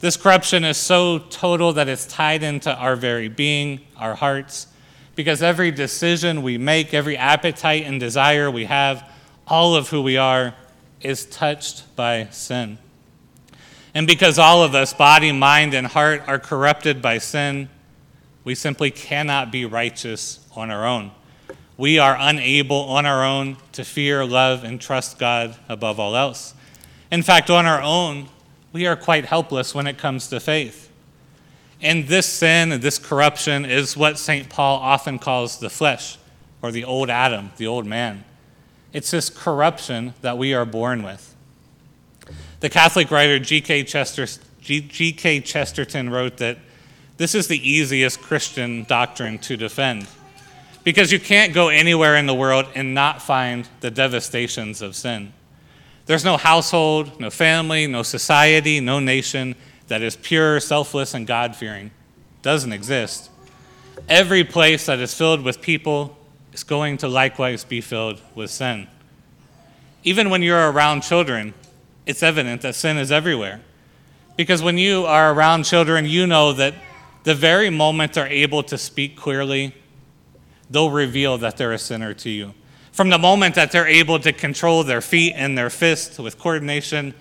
This 0.01 0.19
corruption 0.19 0.65
is 0.65 0.77
so 0.77 1.19
total 1.19 1.73
that 1.73 1.89
it's 1.89 2.07
tied 2.07 2.43
into 2.43 2.71
our 2.71 2.95
very 2.95 3.29
being, 3.29 3.81
our 3.97 4.15
hearts, 4.15 4.67
because 5.17 5.43
every 5.43 5.71
decision 5.71 6.43
we 6.43 6.59
make, 6.59 6.93
every 6.93 7.17
appetite 7.17 7.85
and 7.87 7.99
desire 7.99 8.51
we 8.51 8.67
have, 8.67 9.11
all 9.47 9.75
of 9.75 9.89
who 9.89 10.03
we 10.03 10.19
are, 10.19 10.53
is 11.01 11.25
touched 11.25 11.97
by 11.97 12.29
sin. 12.33 12.77
And 13.95 14.07
because 14.07 14.39
all 14.39 14.63
of 14.63 14.75
us, 14.75 14.95
body, 14.95 15.33
mind, 15.33 15.75
and 15.75 15.87
heart, 15.87 16.23
are 16.27 16.39
corrupted 16.39 17.03
by 17.03 17.19
sin, 17.19 17.69
we 18.45 18.55
simply 18.55 18.91
cannot 18.91 19.51
be 19.51 19.65
righteous 19.65 20.47
on 20.55 20.71
our 20.71 20.87
own. 20.87 21.11
We 21.77 21.99
are 21.99 22.17
unable 22.19 22.77
on 22.77 23.07
our 23.07 23.25
own 23.25 23.57
to 23.73 23.85
fear, 23.85 24.25
love, 24.25 24.65
and 24.65 24.81
trust 24.81 25.19
God 25.19 25.57
above 25.69 25.99
all 25.99 26.15
else. 26.15 26.55
In 27.11 27.23
fact, 27.23 27.51
on 27.51 27.67
our 27.67 27.83
own, 27.83 28.29
we 28.73 28.87
are 28.87 28.97
quite 28.97 29.25
helpless 29.25 29.75
when 29.75 29.87
it 29.87 29.99
comes 29.99 30.29
to 30.29 30.41
faith. 30.41 30.91
And 31.81 32.07
this 32.07 32.27
sin 32.27 32.73
and 32.73 32.83
this 32.83 32.99
corruption 32.99 33.65
is 33.65 33.97
what 33.97 34.19
St. 34.19 34.49
Paul 34.49 34.79
often 34.79 35.19
calls 35.19 35.59
the 35.59 35.71
flesh, 35.71 36.19
or 36.63 36.71
the 36.71 36.85
old 36.85 37.09
Adam, 37.11 37.51
the 37.57 37.67
old 37.67 37.87
man. 37.87 38.25
It's 38.93 39.11
this 39.11 39.31
corruption 39.31 40.15
that 40.21 40.37
we 40.37 40.53
are 40.53 40.67
born 40.67 41.03
with. 41.03 41.35
The 42.61 42.69
Catholic 42.69 43.11
writer 43.11 43.39
G.K. 43.39 43.85
Chester. 43.85 44.27
Chesterton 44.63 46.11
wrote 46.11 46.37
that 46.37 46.59
this 47.17 47.35
is 47.35 47.49
the 47.49 47.69
easiest 47.69 48.21
Christian 48.21 48.85
doctrine 48.85 49.39
to 49.39 49.57
defend 49.57 50.07
because 50.85 51.13
you 51.13 51.19
can't 51.19 51.53
go 51.53 51.69
anywhere 51.69 52.17
in 52.17 52.27
the 52.27 52.35
world 52.35 52.67
and 52.75 52.95
not 52.95 53.23
find 53.23 53.69
the 53.81 53.91
devastations 53.91 54.83
of 54.83 54.95
sin. 54.97 55.33
There's 56.07 56.25
no 56.25 56.37
household, 56.37 57.21
no 57.21 57.31
family, 57.31 57.87
no 57.87 58.03
society, 58.03 58.81
no 58.81 59.01
nation 59.01 59.55
that 59.89 60.03
is 60.03 60.17
pure, 60.17 60.61
selfless, 60.61 61.15
and 61.15 61.27
God 61.27 61.57
fearing. 61.57 61.91
Doesn't 62.43 62.73
exist. 62.73 63.31
Every 64.09 64.45
place 64.45 64.87
that 64.87 64.99
is 64.99 65.15
filled 65.15 65.43
with 65.43 65.61
people 65.61 66.17
is 66.53 66.65
going 66.65 66.97
to 66.99 67.09
likewise 67.09 67.65
be 67.65 67.81
filled 67.81 68.21
with 68.35 68.51
sin. 68.51 68.89
Even 70.03 70.31
when 70.31 70.43
you're 70.43 70.71
around 70.71 71.03
children, 71.03 71.55
it's 72.11 72.23
evident 72.23 72.63
that 72.63 72.75
sin 72.75 72.99
is 72.99 73.13
everywhere. 73.13 73.61
Because 74.37 74.63
when 74.63 74.79
you 74.79 75.07
are 75.07 75.33
around 75.33 75.65
children, 75.65 76.07
you 76.07 76.27
know 76.27 76.53
that 76.53 76.75
the 77.23 77.35
very 77.35 77.71
moment 77.71 78.15
they're 78.15 78.27
able 78.27 78.63
to 78.65 78.77
speak 78.77 79.17
clearly, 79.17 79.75
they'll 80.69 80.91
reveal 80.91 81.39
that 81.39 81.57
they're 81.57 81.73
a 81.73 81.79
sinner 81.79 82.13
to 82.15 82.29
you. 82.29 82.55
From 82.91 83.11
the 83.11 83.19
moment 83.19 83.55
that 83.55 83.71
they're 83.71 83.87
able 83.87 84.19
to 84.19 84.33
control 84.33 84.83
their 84.83 85.01
feet 85.01 85.35
and 85.37 85.57
their 85.57 85.71
fists 85.71 86.19
with 86.19 86.39
coordination, 86.39 87.15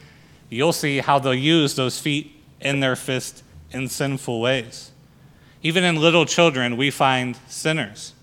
you'll 0.49 0.73
see 0.73 0.97
how 0.97 1.19
they'll 1.19 1.35
use 1.35 1.75
those 1.75 1.99
feet 1.99 2.35
and 2.59 2.81
their 2.81 2.95
fist 2.95 3.43
in 3.71 3.87
sinful 3.87 4.41
ways. 4.41 4.91
Even 5.61 5.83
in 5.83 5.97
little 5.97 6.25
children, 6.25 6.77
we 6.77 6.89
find 6.89 7.37
sinners. 7.47 8.13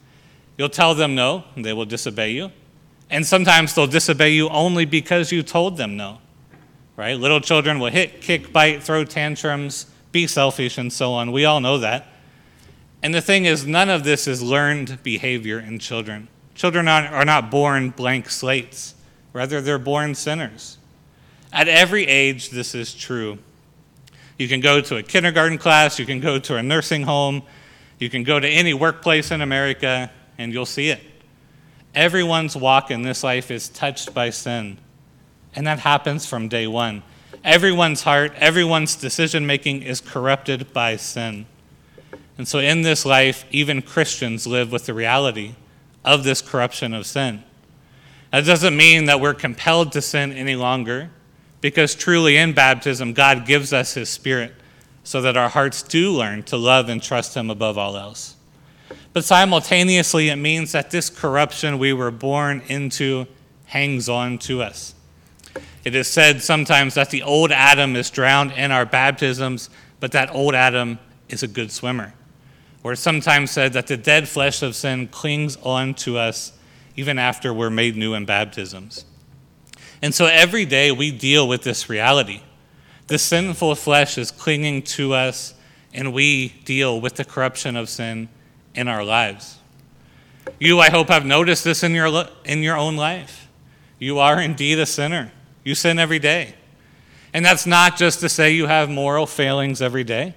You'll 0.58 0.68
tell 0.70 0.94
them 0.94 1.14
no, 1.14 1.44
and 1.54 1.64
they 1.64 1.72
will 1.72 1.84
disobey 1.84 2.32
you. 2.32 2.50
And 3.08 3.24
sometimes 3.24 3.74
they'll 3.74 3.86
disobey 3.86 4.30
you 4.30 4.48
only 4.48 4.84
because 4.84 5.30
you 5.30 5.44
told 5.44 5.76
them 5.76 5.96
no. 5.96 6.18
Right? 6.96 7.18
Little 7.18 7.40
children 7.40 7.78
will 7.78 7.90
hit, 7.90 8.22
kick, 8.22 8.52
bite, 8.52 8.82
throw 8.82 9.04
tantrums, 9.04 9.86
be 10.12 10.26
selfish, 10.26 10.78
and 10.78 10.90
so 10.90 11.12
on. 11.12 11.30
We 11.30 11.44
all 11.44 11.60
know 11.60 11.78
that. 11.78 12.08
And 13.02 13.14
the 13.14 13.20
thing 13.20 13.44
is, 13.44 13.66
none 13.66 13.90
of 13.90 14.02
this 14.02 14.26
is 14.26 14.42
learned 14.42 15.02
behavior 15.02 15.60
in 15.60 15.78
children. 15.78 16.28
Children 16.54 16.88
are 16.88 17.24
not 17.26 17.50
born 17.50 17.90
blank 17.90 18.30
slates, 18.30 18.94
rather, 19.34 19.60
they're 19.60 19.78
born 19.78 20.14
sinners. 20.14 20.78
At 21.52 21.68
every 21.68 22.06
age, 22.06 22.48
this 22.48 22.74
is 22.74 22.94
true. 22.94 23.38
You 24.38 24.48
can 24.48 24.60
go 24.60 24.80
to 24.80 24.96
a 24.96 25.02
kindergarten 25.02 25.58
class, 25.58 25.98
you 25.98 26.06
can 26.06 26.20
go 26.20 26.38
to 26.38 26.56
a 26.56 26.62
nursing 26.62 27.02
home, 27.02 27.42
you 27.98 28.08
can 28.08 28.24
go 28.24 28.40
to 28.40 28.48
any 28.48 28.72
workplace 28.72 29.30
in 29.30 29.42
America, 29.42 30.10
and 30.38 30.52
you'll 30.52 30.66
see 30.66 30.88
it. 30.88 31.00
Everyone's 31.94 32.56
walk 32.56 32.90
in 32.90 33.02
this 33.02 33.22
life 33.22 33.50
is 33.50 33.68
touched 33.68 34.14
by 34.14 34.30
sin, 34.30 34.78
and 35.56 35.66
that 35.66 35.80
happens 35.80 36.26
from 36.26 36.48
day 36.48 36.66
one. 36.66 37.02
Everyone's 37.42 38.02
heart, 38.02 38.32
everyone's 38.36 38.94
decision 38.94 39.46
making 39.46 39.82
is 39.82 40.00
corrupted 40.00 40.72
by 40.72 40.96
sin. 40.96 41.46
And 42.38 42.46
so, 42.46 42.58
in 42.58 42.82
this 42.82 43.06
life, 43.06 43.46
even 43.50 43.80
Christians 43.80 44.46
live 44.46 44.70
with 44.70 44.86
the 44.86 44.94
reality 44.94 45.54
of 46.04 46.22
this 46.22 46.42
corruption 46.42 46.92
of 46.92 47.06
sin. 47.06 47.42
That 48.30 48.44
doesn't 48.44 48.76
mean 48.76 49.06
that 49.06 49.20
we're 49.20 49.34
compelled 49.34 49.92
to 49.92 50.02
sin 50.02 50.32
any 50.32 50.54
longer, 50.54 51.10
because 51.62 51.94
truly 51.94 52.36
in 52.36 52.52
baptism, 52.52 53.14
God 53.14 53.46
gives 53.46 53.72
us 53.72 53.94
His 53.94 54.10
Spirit 54.10 54.52
so 55.04 55.22
that 55.22 55.36
our 55.36 55.48
hearts 55.48 55.82
do 55.82 56.10
learn 56.10 56.42
to 56.42 56.56
love 56.56 56.88
and 56.88 57.02
trust 57.02 57.34
Him 57.34 57.48
above 57.48 57.78
all 57.78 57.96
else. 57.96 58.36
But 59.12 59.24
simultaneously, 59.24 60.28
it 60.28 60.36
means 60.36 60.72
that 60.72 60.90
this 60.90 61.08
corruption 61.08 61.78
we 61.78 61.92
were 61.92 62.10
born 62.10 62.60
into 62.68 63.26
hangs 63.66 64.08
on 64.08 64.36
to 64.38 64.62
us. 64.62 64.95
It 65.84 65.94
is 65.94 66.08
said 66.08 66.42
sometimes 66.42 66.94
that 66.94 67.10
the 67.10 67.22
old 67.22 67.52
Adam 67.52 67.96
is 67.96 68.10
drowned 68.10 68.52
in 68.52 68.72
our 68.72 68.86
baptisms, 68.86 69.70
but 70.00 70.12
that 70.12 70.34
old 70.34 70.54
Adam 70.54 70.98
is 71.28 71.42
a 71.42 71.48
good 71.48 71.70
swimmer 71.70 72.12
or 72.86 72.92
it's 72.92 73.02
sometimes 73.02 73.50
said 73.50 73.72
that 73.72 73.88
the 73.88 73.96
dead 73.96 74.28
flesh 74.28 74.62
of 74.62 74.76
sin 74.76 75.08
clings 75.08 75.56
on 75.64 75.92
to 75.92 76.16
us 76.16 76.52
even 76.94 77.18
after 77.18 77.52
we're 77.52 77.68
made 77.68 77.96
new 77.96 78.14
in 78.14 78.24
baptisms. 78.24 79.04
And 80.00 80.14
so 80.14 80.26
every 80.26 80.64
day 80.64 80.92
we 80.92 81.10
deal 81.10 81.48
with 81.48 81.64
this 81.64 81.88
reality. 81.88 82.42
The 83.08 83.18
sinful 83.18 83.74
flesh 83.74 84.18
is 84.18 84.30
clinging 84.30 84.82
to 84.82 85.14
us, 85.14 85.54
and 85.92 86.12
we 86.12 86.50
deal 86.64 87.00
with 87.00 87.16
the 87.16 87.24
corruption 87.24 87.74
of 87.74 87.88
sin 87.88 88.28
in 88.72 88.86
our 88.86 89.02
lives. 89.02 89.58
You, 90.60 90.78
I 90.78 90.90
hope, 90.90 91.08
have 91.08 91.26
noticed 91.26 91.64
this 91.64 91.82
in 91.82 91.92
your, 91.92 92.28
in 92.44 92.62
your 92.62 92.76
own 92.76 92.94
life. 92.94 93.48
You 93.98 94.20
are 94.20 94.40
indeed 94.40 94.78
a 94.78 94.86
sinner. 94.86 95.32
You 95.66 95.74
sin 95.74 95.98
every 95.98 96.20
day. 96.20 96.54
And 97.34 97.44
that's 97.44 97.66
not 97.66 97.96
just 97.96 98.20
to 98.20 98.28
say 98.28 98.52
you 98.52 98.68
have 98.68 98.88
moral 98.88 99.26
failings 99.26 99.82
every 99.82 100.04
day. 100.04 100.36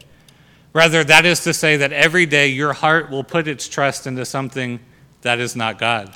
Rather, 0.74 1.04
that 1.04 1.24
is 1.24 1.44
to 1.44 1.54
say 1.54 1.78
that 1.78 1.94
every 1.94 2.26
day 2.26 2.48
your 2.48 2.74
heart 2.74 3.12
will 3.12 3.24
put 3.24 3.48
its 3.48 3.70
trust 3.70 4.08
into 4.08 4.26
something 4.26 4.80
that 5.22 5.40
is 5.40 5.56
not 5.56 5.78
God. 5.78 6.12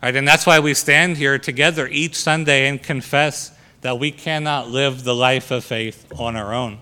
Right? 0.00 0.14
And 0.14 0.26
that's 0.26 0.46
why 0.46 0.60
we 0.60 0.72
stand 0.72 1.16
here 1.16 1.36
together 1.36 1.88
each 1.88 2.14
Sunday 2.14 2.68
and 2.68 2.80
confess 2.80 3.50
that 3.80 3.98
we 3.98 4.12
cannot 4.12 4.68
live 4.68 5.02
the 5.02 5.16
life 5.16 5.50
of 5.50 5.64
faith 5.64 6.06
on 6.16 6.36
our 6.36 6.54
own. 6.54 6.78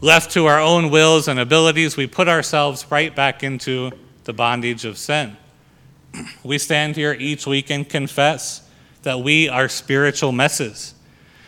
Left 0.00 0.32
to 0.32 0.46
our 0.46 0.58
own 0.58 0.90
wills 0.90 1.28
and 1.28 1.38
abilities, 1.38 1.96
we 1.96 2.08
put 2.08 2.26
ourselves 2.26 2.84
right 2.90 3.14
back 3.14 3.44
into 3.44 3.92
the 4.24 4.32
bondage 4.32 4.84
of 4.84 4.98
sin. 4.98 5.36
We 6.42 6.58
stand 6.58 6.96
here 6.96 7.16
each 7.16 7.46
week 7.46 7.70
and 7.70 7.88
confess 7.88 8.68
that 9.02 9.20
we 9.20 9.48
are 9.48 9.68
spiritual 9.68 10.32
messes. 10.32 10.94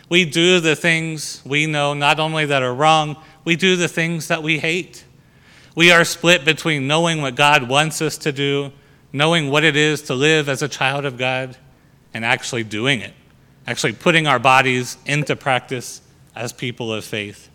We 0.09 0.25
do 0.25 0.61
the 0.61 0.77
things 0.77 1.43
we 1.45 1.67
know 1.67 1.95
not 1.95 2.21
only 2.21 2.47
that 2.47 2.63
are 2.63 2.75
wrong, 2.75 3.17
we 3.45 3.57
do 3.57 3.77
the 3.77 3.89
things 3.89 4.29
that 4.29 4.43
we 4.43 4.59
hate. 4.59 5.05
We 5.75 5.91
are 5.91 6.05
split 6.05 6.45
between 6.45 6.87
knowing 6.87 7.23
what 7.23 7.35
God 7.35 7.69
wants 7.69 8.03
us 8.03 8.19
to 8.19 8.33
do, 8.33 8.73
knowing 9.13 9.51
what 9.51 9.65
it 9.65 9.77
is 9.77 10.03
to 10.03 10.15
live 10.15 10.49
as 10.49 10.63
a 10.63 10.69
child 10.69 11.05
of 11.05 11.17
God, 11.17 11.57
and 12.13 12.25
actually 12.25 12.65
doing 12.65 13.01
it, 13.01 13.15
actually 13.67 13.95
putting 13.95 14.27
our 14.27 14.39
bodies 14.39 14.99
into 15.07 15.35
practice 15.35 16.03
as 16.35 16.53
people 16.53 16.93
of 16.93 17.05
faith. 17.05 17.49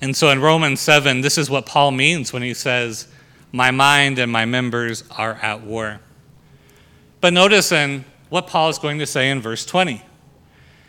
And 0.00 0.14
so 0.14 0.30
in 0.30 0.40
Romans 0.40 0.80
7, 0.80 1.22
this 1.22 1.38
is 1.38 1.50
what 1.50 1.66
Paul 1.66 1.90
means 1.90 2.32
when 2.32 2.42
he 2.42 2.54
says, 2.54 3.08
My 3.52 3.70
mind 3.70 4.18
and 4.18 4.30
my 4.30 4.44
members 4.44 5.02
are 5.10 5.34
at 5.42 5.62
war. 5.62 6.00
But 7.20 7.32
notice 7.32 7.72
in 7.72 8.04
what 8.28 8.46
Paul 8.46 8.68
is 8.68 8.78
going 8.78 8.98
to 8.98 9.06
say 9.06 9.30
in 9.30 9.40
verse 9.40 9.64
20. 9.64 10.02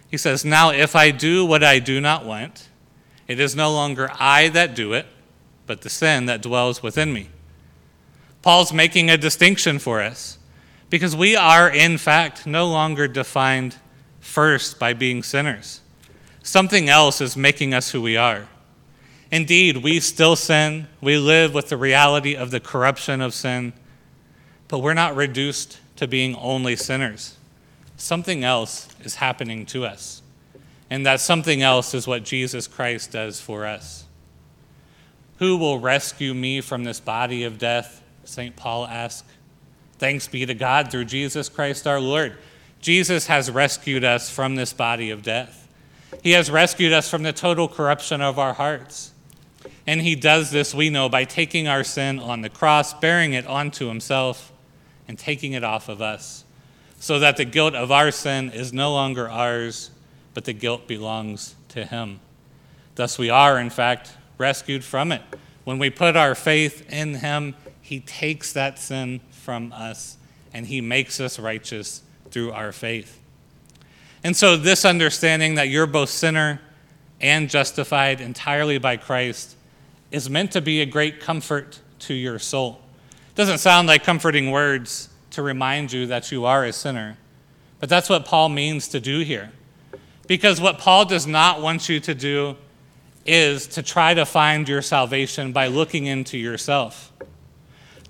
He 0.10 0.17
says, 0.17 0.43
Now 0.43 0.71
if 0.71 0.95
I 0.95 1.12
do 1.12 1.45
what 1.45 1.63
I 1.63 1.80
do 1.80 2.02
not 2.02 2.25
want, 2.25 2.69
it 3.28 3.39
is 3.39 3.56
no 3.56 3.71
longer 3.71 4.10
I 4.19 4.49
that 4.49 4.75
do 4.75 4.93
it, 4.93 5.06
but 5.65 5.82
the 5.82 5.89
sin 5.89 6.25
that 6.25 6.41
dwells 6.41 6.82
within 6.82 7.13
me. 7.13 7.30
Paul's 8.41 8.73
making 8.73 9.10
a 9.10 9.17
distinction 9.17 9.80
for 9.80 10.02
us 10.02 10.39
because 10.89 11.15
we 11.15 11.36
are, 11.36 11.69
in 11.69 11.97
fact, 11.97 12.47
no 12.47 12.67
longer 12.67 13.08
defined 13.08 13.75
first 14.19 14.80
by 14.80 14.93
being 14.93 15.21
sinners. 15.21 15.82
Something 16.41 16.89
else 16.89 17.21
is 17.21 17.38
making 17.38 17.73
us 17.73 17.91
who 17.91 18.02
we 18.02 18.17
are. 18.17 18.47
Indeed, 19.32 19.78
we 19.78 19.99
still 19.99 20.36
sin. 20.36 20.88
We 21.02 21.17
live 21.17 21.54
with 21.54 21.69
the 21.69 21.78
reality 21.78 22.36
of 22.36 22.49
the 22.49 22.60
corruption 22.60 23.21
of 23.21 23.34
sin, 23.34 23.73
but 24.67 24.80
we're 24.80 24.95
not 24.95 25.15
reduced 25.15 25.80
to 26.00 26.08
being 26.08 26.34
only 26.36 26.78
sinners. 26.78 27.36
Something 27.98 28.46
else 28.46 28.88
is 29.04 29.16
happening 29.16 29.66
to 29.68 29.86
us, 29.86 30.22
and 30.90 31.06
that 31.06 31.20
something 31.20 31.62
else 31.62 31.94
is 31.94 32.08
what 32.08 32.24
Jesus 32.24 32.68
Christ 32.68 33.12
does 33.12 33.42
for 33.42 33.66
us. 33.66 34.06
Who 35.40 35.58
will 35.58 35.78
rescue 35.78 36.34
me 36.34 36.62
from 36.62 36.86
this 36.86 37.02
body 37.02 37.44
of 37.44 37.58
death? 37.58 38.02
St. 38.24 38.56
Paul 38.56 38.88
asks. 38.88 39.28
Thanks 39.98 40.30
be 40.30 40.46
to 40.46 40.54
God 40.54 40.90
through 40.90 41.04
Jesus 41.04 41.50
Christ 41.50 41.86
our 41.86 42.00
Lord. 42.00 42.38
Jesus 42.80 43.28
has 43.28 43.52
rescued 43.52 44.06
us 44.06 44.30
from 44.30 44.56
this 44.56 44.72
body 44.72 45.10
of 45.10 45.22
death. 45.22 45.68
He 46.24 46.32
has 46.32 46.50
rescued 46.50 46.94
us 46.94 47.10
from 47.10 47.24
the 47.24 47.34
total 47.34 47.68
corruption 47.68 48.22
of 48.22 48.40
our 48.40 48.54
hearts. 48.54 49.12
And 49.86 50.00
he 50.00 50.16
does 50.16 50.52
this, 50.52 50.74
we 50.74 50.90
know, 50.90 51.10
by 51.10 51.26
taking 51.26 51.68
our 51.68 51.84
sin 51.84 52.20
on 52.20 52.42
the 52.42 52.50
cross, 52.50 52.94
bearing 52.94 53.34
it 53.34 53.46
onto 53.46 53.90
himself, 53.90 54.54
and 55.10 55.17
taking 55.17 55.54
it 55.54 55.63
off 55.63 55.89
of 55.89 56.04
us, 56.04 56.45
so 57.00 57.17
that 57.17 57.36
the 57.36 57.43
guilt 57.43 57.74
of 57.74 57.91
our 57.91 58.12
sin 58.12 58.52
is 58.52 58.72
no 58.72 58.93
longer 58.93 59.28
ours, 59.28 59.89
but 60.36 60.45
the 60.45 60.54
guilt 60.54 60.88
belongs 60.88 61.56
to 61.69 61.84
him. 61.84 62.19
Thus, 62.93 63.17
we 63.17 63.32
are, 63.32 63.60
in 63.60 63.72
fact, 63.72 64.13
rescued 64.38 64.84
from 64.84 65.12
it. 65.12 65.24
When 65.63 65.80
we 65.80 65.89
put 65.89 66.15
our 66.15 66.36
faith 66.36 66.88
in 66.93 67.15
him, 67.15 67.56
he 67.82 68.02
takes 68.02 68.54
that 68.54 68.78
sin 68.78 69.19
from 69.32 69.74
us 69.74 70.17
and 70.54 70.67
he 70.67 70.80
makes 70.80 71.19
us 71.19 71.39
righteous 71.39 72.04
through 72.30 72.52
our 72.52 72.72
faith. 72.72 73.19
And 74.24 74.38
so, 74.38 74.58
this 74.58 74.86
understanding 74.86 75.56
that 75.56 75.69
you're 75.69 75.88
both 75.88 76.10
sinner 76.10 76.62
and 77.19 77.50
justified 77.50 78.22
entirely 78.22 78.78
by 78.78 78.98
Christ 78.98 79.56
is 80.12 80.30
meant 80.30 80.52
to 80.52 80.62
be 80.62 80.82
a 80.82 80.86
great 80.86 81.19
comfort 81.19 81.80
to 82.00 82.13
your 82.13 82.38
soul. 82.38 82.82
Doesn't 83.39 83.60
sound 83.60 83.88
like 83.88 84.04
comforting 84.04 84.52
words 84.52 85.08
to 85.32 85.41
remind 85.41 85.93
you 85.93 86.08
that 86.08 86.30
you 86.30 86.43
are 86.43 86.65
a 86.65 86.73
sinner, 86.73 87.17
but 87.80 87.88
that's 87.88 88.10
what 88.10 88.25
Paul 88.25 88.49
means 88.49 88.89
to 88.89 88.99
do 88.99 89.21
here. 89.21 89.54
Because 90.28 90.60
what 90.60 90.78
Paul 90.78 91.06
does 91.06 91.25
not 91.25 91.62
want 91.62 91.88
you 91.88 92.02
to 92.02 92.13
do 92.13 92.58
is 93.25 93.65
to 93.67 93.82
try 93.82 94.13
to 94.13 94.25
find 94.25 94.67
your 94.67 94.82
salvation 94.82 95.54
by 95.54 95.67
looking 95.67 96.06
into 96.06 96.38
yourself. 96.38 97.13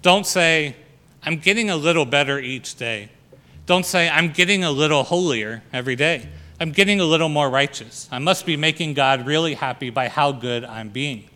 Don't 0.01 0.25
say, 0.25 0.75
I'm 1.21 1.37
getting 1.37 1.69
a 1.69 1.75
little 1.75 2.05
better 2.05 2.39
each 2.39 2.73
day. 2.73 3.09
Don't 3.67 3.85
say, 3.85 4.09
I'm 4.09 4.31
getting 4.31 4.63
a 4.63 4.71
little 4.71 5.03
holier 5.03 5.61
every 5.71 5.95
day. 5.95 6.27
I'm 6.59 6.71
getting 6.71 6.99
a 7.01 7.05
little 7.05 7.29
more 7.29 7.51
righteous. 7.51 8.09
I 8.11 8.17
must 8.17 8.47
be 8.47 8.57
making 8.57 8.95
God 8.95 9.27
really 9.27 9.53
happy 9.53 9.91
by 9.91 10.07
how 10.07 10.31
good 10.31 10.65
I'm 10.65 10.89
being. 10.89 11.28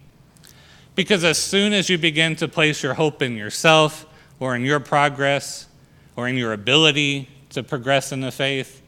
Because 0.96 1.24
as 1.24 1.38
soon 1.38 1.74
as 1.74 1.90
you 1.90 1.98
begin 1.98 2.36
to 2.38 2.48
place 2.48 2.84
your 2.84 2.94
hope 2.94 3.22
in 3.22 3.36
yourself 3.36 4.06
or 4.40 4.56
in 4.56 4.64
your 4.64 4.80
progress 4.80 5.68
or 6.16 6.28
in 6.28 6.38
your 6.38 6.54
ability 6.54 7.30
to 7.50 7.64
progress 7.64 8.12
in 8.12 8.22
the 8.22 8.32
faith, 8.32 8.82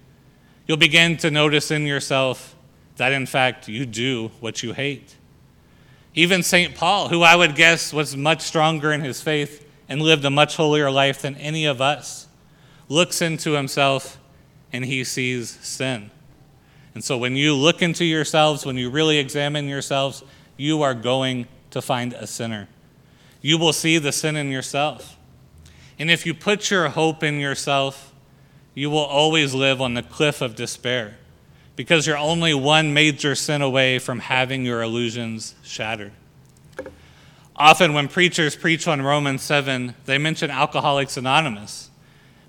you'll 0.67 0.77
begin 0.77 1.17
to 1.17 1.31
notice 1.31 1.71
in 1.71 1.85
yourself 1.85 2.55
that 2.97 3.11
in 3.11 3.25
fact 3.25 3.67
you 3.67 3.85
do 3.85 4.31
what 4.39 4.61
you 4.63 4.73
hate. 4.73 5.15
Even 6.13 6.43
St. 6.43 6.75
Paul, 6.75 7.09
who 7.09 7.23
I 7.23 7.35
would 7.35 7.55
guess 7.55 7.91
was 7.91 8.15
much 8.15 8.41
stronger 8.41 8.93
in 8.93 9.01
his 9.01 9.21
faith 9.21 9.67
and 9.89 10.01
lived 10.01 10.23
a 10.25 10.29
much 10.29 10.55
holier 10.55 10.89
life 10.89 11.21
than 11.21 11.35
any 11.35 11.65
of 11.65 11.81
us, 11.81 12.27
looks 12.87 13.21
into 13.21 13.51
himself 13.51 14.17
and 14.71 14.85
he 14.85 15.03
sees 15.03 15.49
sin. 15.61 16.11
And 16.93 17.03
so 17.03 17.17
when 17.17 17.35
you 17.35 17.53
look 17.53 17.81
into 17.81 18.05
yourselves, 18.05 18.65
when 18.65 18.77
you 18.77 18.89
really 18.89 19.17
examine 19.17 19.67
yourselves, 19.67 20.23
you 20.55 20.81
are 20.83 20.93
going 20.93 21.47
to 21.75 21.81
find 21.81 22.13
a 22.13 22.25
sinner. 22.25 22.69
You 23.41 23.57
will 23.57 23.73
see 23.73 23.97
the 23.97 24.13
sin 24.13 24.37
in 24.37 24.49
yourself. 24.49 25.17
And 25.99 26.09
if 26.09 26.25
you 26.25 26.33
put 26.33 26.71
your 26.71 26.87
hope 26.87 27.21
in 27.21 27.37
yourself, 27.41 28.13
you 28.73 28.89
will 28.89 28.99
always 28.99 29.53
live 29.53 29.81
on 29.81 29.93
the 29.93 30.01
cliff 30.01 30.41
of 30.41 30.55
despair 30.55 31.17
because 31.75 32.07
you're 32.07 32.17
only 32.17 32.53
one 32.53 32.93
major 32.93 33.35
sin 33.35 33.61
away 33.61 33.99
from 33.99 34.19
having 34.19 34.63
your 34.63 34.81
illusions 34.81 35.53
shattered. 35.63 36.13
Often, 37.57 37.93
when 37.93 38.07
preachers 38.07 38.55
preach 38.55 38.87
on 38.87 39.01
Romans 39.01 39.41
7, 39.41 39.95
they 40.05 40.17
mention 40.17 40.49
Alcoholics 40.49 41.17
Anonymous 41.17 41.89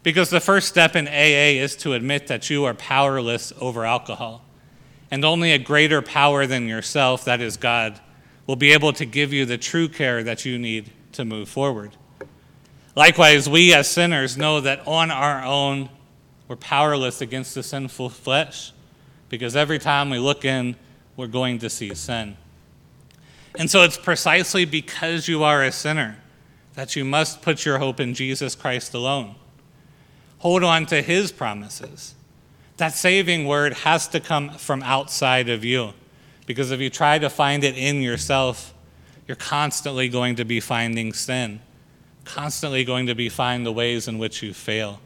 because 0.04 0.30
the 0.30 0.38
first 0.38 0.68
step 0.68 0.94
in 0.94 1.08
AA 1.08 1.60
is 1.60 1.74
to 1.78 1.94
admit 1.94 2.28
that 2.28 2.48
you 2.48 2.64
are 2.64 2.74
powerless 2.74 3.52
over 3.60 3.84
alcohol. 3.84 4.44
And 5.10 5.24
only 5.24 5.50
a 5.50 5.58
greater 5.58 6.00
power 6.00 6.46
than 6.46 6.68
yourself, 6.68 7.24
that 7.24 7.40
is 7.40 7.56
God, 7.56 8.00
will 8.46 8.56
be 8.56 8.72
able 8.72 8.92
to 8.92 9.04
give 9.04 9.32
you 9.32 9.44
the 9.44 9.58
true 9.58 9.88
care 9.88 10.22
that 10.22 10.44
you 10.44 10.58
need 10.58 10.90
to 11.12 11.24
move 11.24 11.48
forward. 11.48 11.92
Likewise, 12.94 13.48
we 13.48 13.74
as 13.74 13.90
sinners 13.90 14.36
know 14.36 14.60
that 14.60 14.86
on 14.86 15.10
our 15.10 15.44
own, 15.44 15.90
we're 16.48 16.56
powerless 16.56 17.20
against 17.20 17.54
the 17.54 17.62
sinful 17.62 18.08
flesh 18.10 18.72
because 19.28 19.56
every 19.56 19.78
time 19.78 20.10
we 20.10 20.18
look 20.18 20.44
in, 20.44 20.76
we're 21.16 21.26
going 21.26 21.58
to 21.58 21.68
see 21.68 21.94
sin. 21.94 22.36
And 23.58 23.70
so 23.70 23.82
it's 23.82 23.96
precisely 23.96 24.64
because 24.64 25.28
you 25.28 25.42
are 25.42 25.62
a 25.62 25.72
sinner 25.72 26.18
that 26.74 26.94
you 26.94 27.04
must 27.04 27.42
put 27.42 27.64
your 27.64 27.78
hope 27.78 28.00
in 28.00 28.14
Jesus 28.14 28.54
Christ 28.54 28.94
alone. 28.94 29.34
Hold 30.38 30.62
on 30.62 30.86
to 30.86 31.02
his 31.02 31.32
promises. 31.32 32.14
That 32.76 32.92
saving 32.92 33.46
word 33.46 33.72
has 33.72 34.06
to 34.08 34.20
come 34.20 34.50
from 34.50 34.82
outside 34.82 35.48
of 35.48 35.64
you. 35.64 35.94
Because 36.46 36.70
if 36.70 36.80
you 36.80 36.88
try 36.88 37.18
to 37.18 37.28
find 37.28 37.64
it 37.64 37.76
in 37.76 38.00
yourself, 38.00 38.72
you're 39.26 39.36
constantly 39.36 40.08
going 40.08 40.36
to 40.36 40.44
be 40.44 40.60
finding 40.60 41.12
sin, 41.12 41.60
constantly 42.24 42.84
going 42.84 43.06
to 43.06 43.14
be 43.14 43.28
finding 43.28 43.64
the 43.64 43.72
ways 43.72 44.06
in 44.06 44.18
which 44.18 44.42
you 44.42 44.54
fail. 44.54 45.00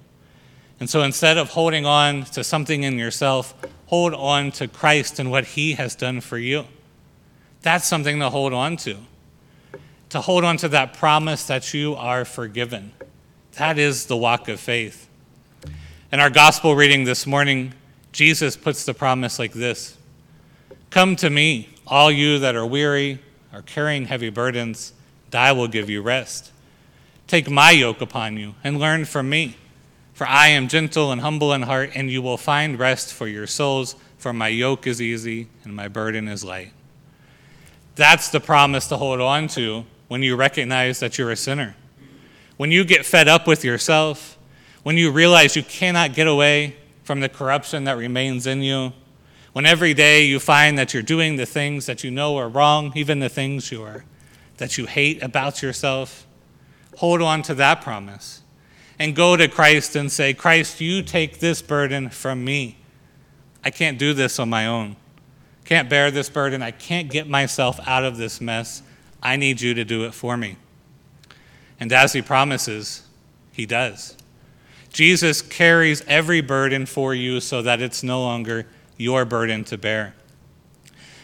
And 0.78 0.88
so 0.88 1.02
instead 1.02 1.38
of 1.38 1.50
holding 1.50 1.86
on 1.86 2.24
to 2.26 2.44
something 2.44 2.82
in 2.82 2.98
yourself, 2.98 3.54
hold 3.86 4.14
on 4.14 4.50
to 4.52 4.68
Christ 4.68 5.18
and 5.18 5.30
what 5.30 5.44
he 5.44 5.72
has 5.74 5.94
done 5.94 6.20
for 6.20 6.38
you. 6.38 6.66
That's 7.62 7.86
something 7.86 8.18
to 8.20 8.30
hold 8.30 8.52
on 8.52 8.76
to. 8.78 8.96
To 10.10 10.20
hold 10.20 10.44
on 10.44 10.56
to 10.58 10.68
that 10.68 10.94
promise 10.94 11.46
that 11.46 11.74
you 11.74 11.94
are 11.94 12.24
forgiven. 12.24 12.92
That 13.52 13.78
is 13.78 14.06
the 14.06 14.16
walk 14.16 14.48
of 14.48 14.60
faith. 14.60 15.08
In 16.12 16.18
our 16.18 16.30
gospel 16.30 16.74
reading 16.74 17.04
this 17.04 17.26
morning, 17.26 17.74
Jesus 18.12 18.56
puts 18.56 18.84
the 18.84 18.94
promise 18.94 19.38
like 19.38 19.52
this 19.52 19.96
Come 20.90 21.14
to 21.16 21.30
me, 21.30 21.68
all 21.86 22.10
you 22.10 22.40
that 22.40 22.56
are 22.56 22.66
weary, 22.66 23.20
are 23.52 23.62
carrying 23.62 24.06
heavy 24.06 24.28
burdens, 24.28 24.92
and 25.26 25.34
I 25.36 25.52
will 25.52 25.68
give 25.68 25.88
you 25.88 26.02
rest. 26.02 26.50
Take 27.28 27.48
my 27.48 27.70
yoke 27.70 28.00
upon 28.00 28.36
you 28.36 28.56
and 28.64 28.80
learn 28.80 29.04
from 29.04 29.30
me. 29.30 29.56
For 30.14 30.26
I 30.26 30.48
am 30.48 30.66
gentle 30.66 31.12
and 31.12 31.20
humble 31.20 31.52
in 31.52 31.62
heart, 31.62 31.92
and 31.94 32.10
you 32.10 32.20
will 32.20 32.36
find 32.36 32.78
rest 32.78 33.14
for 33.14 33.28
your 33.28 33.46
souls. 33.46 33.94
For 34.18 34.32
my 34.32 34.48
yoke 34.48 34.86
is 34.86 35.00
easy 35.00 35.48
and 35.64 35.74
my 35.74 35.88
burden 35.88 36.28
is 36.28 36.44
light. 36.44 36.72
That's 37.94 38.28
the 38.28 38.40
promise 38.40 38.88
to 38.88 38.96
hold 38.96 39.20
on 39.20 39.46
to 39.48 39.86
when 40.08 40.22
you 40.22 40.36
recognize 40.36 41.00
that 41.00 41.16
you're 41.16 41.30
a 41.30 41.36
sinner. 41.36 41.76
When 42.56 42.70
you 42.70 42.84
get 42.84 43.06
fed 43.06 43.28
up 43.28 43.46
with 43.46 43.64
yourself, 43.64 44.36
when 44.82 44.96
you 44.96 45.10
realize 45.10 45.56
you 45.56 45.62
cannot 45.62 46.14
get 46.14 46.26
away 46.26 46.76
from 47.04 47.20
the 47.20 47.28
corruption 47.28 47.84
that 47.84 47.96
remains 47.96 48.46
in 48.46 48.62
you, 48.62 48.92
when 49.52 49.66
every 49.66 49.94
day 49.94 50.24
you 50.24 50.38
find 50.38 50.78
that 50.78 50.94
you're 50.94 51.02
doing 51.02 51.36
the 51.36 51.46
things 51.46 51.86
that 51.86 52.04
you 52.04 52.10
know 52.10 52.36
are 52.36 52.48
wrong, 52.48 52.92
even 52.94 53.18
the 53.18 53.28
things 53.28 53.72
you 53.72 53.82
are 53.82 54.04
that 54.58 54.76
you 54.76 54.86
hate 54.86 55.22
about 55.22 55.62
yourself, 55.62 56.26
hold 56.96 57.22
on 57.22 57.42
to 57.42 57.54
that 57.54 57.80
promise 57.80 58.42
and 58.98 59.16
go 59.16 59.34
to 59.34 59.48
Christ 59.48 59.96
and 59.96 60.12
say, 60.12 60.34
Christ, 60.34 60.80
you 60.80 61.02
take 61.02 61.40
this 61.40 61.62
burden 61.62 62.10
from 62.10 62.44
me. 62.44 62.76
I 63.64 63.70
can't 63.70 63.98
do 63.98 64.12
this 64.12 64.38
on 64.38 64.50
my 64.50 64.66
own. 64.66 64.96
Can't 65.64 65.88
bear 65.88 66.10
this 66.10 66.28
burden. 66.28 66.62
I 66.62 66.70
can't 66.70 67.10
get 67.10 67.26
myself 67.26 67.80
out 67.86 68.04
of 68.04 68.18
this 68.18 68.40
mess. 68.40 68.82
I 69.22 69.36
need 69.36 69.62
you 69.62 69.72
to 69.72 69.84
do 69.84 70.04
it 70.04 70.12
for 70.12 70.36
me. 70.36 70.56
And 71.78 71.90
as 71.92 72.12
he 72.12 72.20
promises, 72.20 73.04
he 73.52 73.64
does. 73.64 74.16
Jesus 74.92 75.40
carries 75.40 76.02
every 76.06 76.42
burden 76.42 76.84
for 76.84 77.14
you 77.14 77.40
so 77.40 77.62
that 77.62 77.80
it's 77.80 78.02
no 78.02 78.20
longer 78.20 78.66
your 79.00 79.24
burden 79.24 79.64
to 79.64 79.78
bear. 79.78 80.14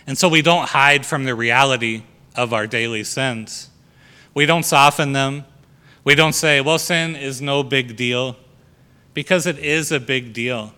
And 0.06 0.16
so 0.16 0.28
we 0.28 0.40
don't 0.40 0.68
hide 0.68 1.04
from 1.04 1.24
the 1.24 1.34
reality 1.34 2.04
of 2.34 2.52
our 2.52 2.66
daily 2.66 3.04
sins. 3.04 3.70
We 4.34 4.46
don't 4.46 4.64
soften 4.64 5.12
them. 5.12 5.44
We 6.02 6.14
don't 6.14 6.32
say, 6.32 6.60
well, 6.60 6.78
sin 6.78 7.16
is 7.16 7.42
no 7.42 7.62
big 7.62 7.96
deal, 7.96 8.36
because 9.14 9.46
it 9.46 9.58
is 9.58 9.92
a 9.92 10.00
big 10.00 10.32
deal. 10.32 10.72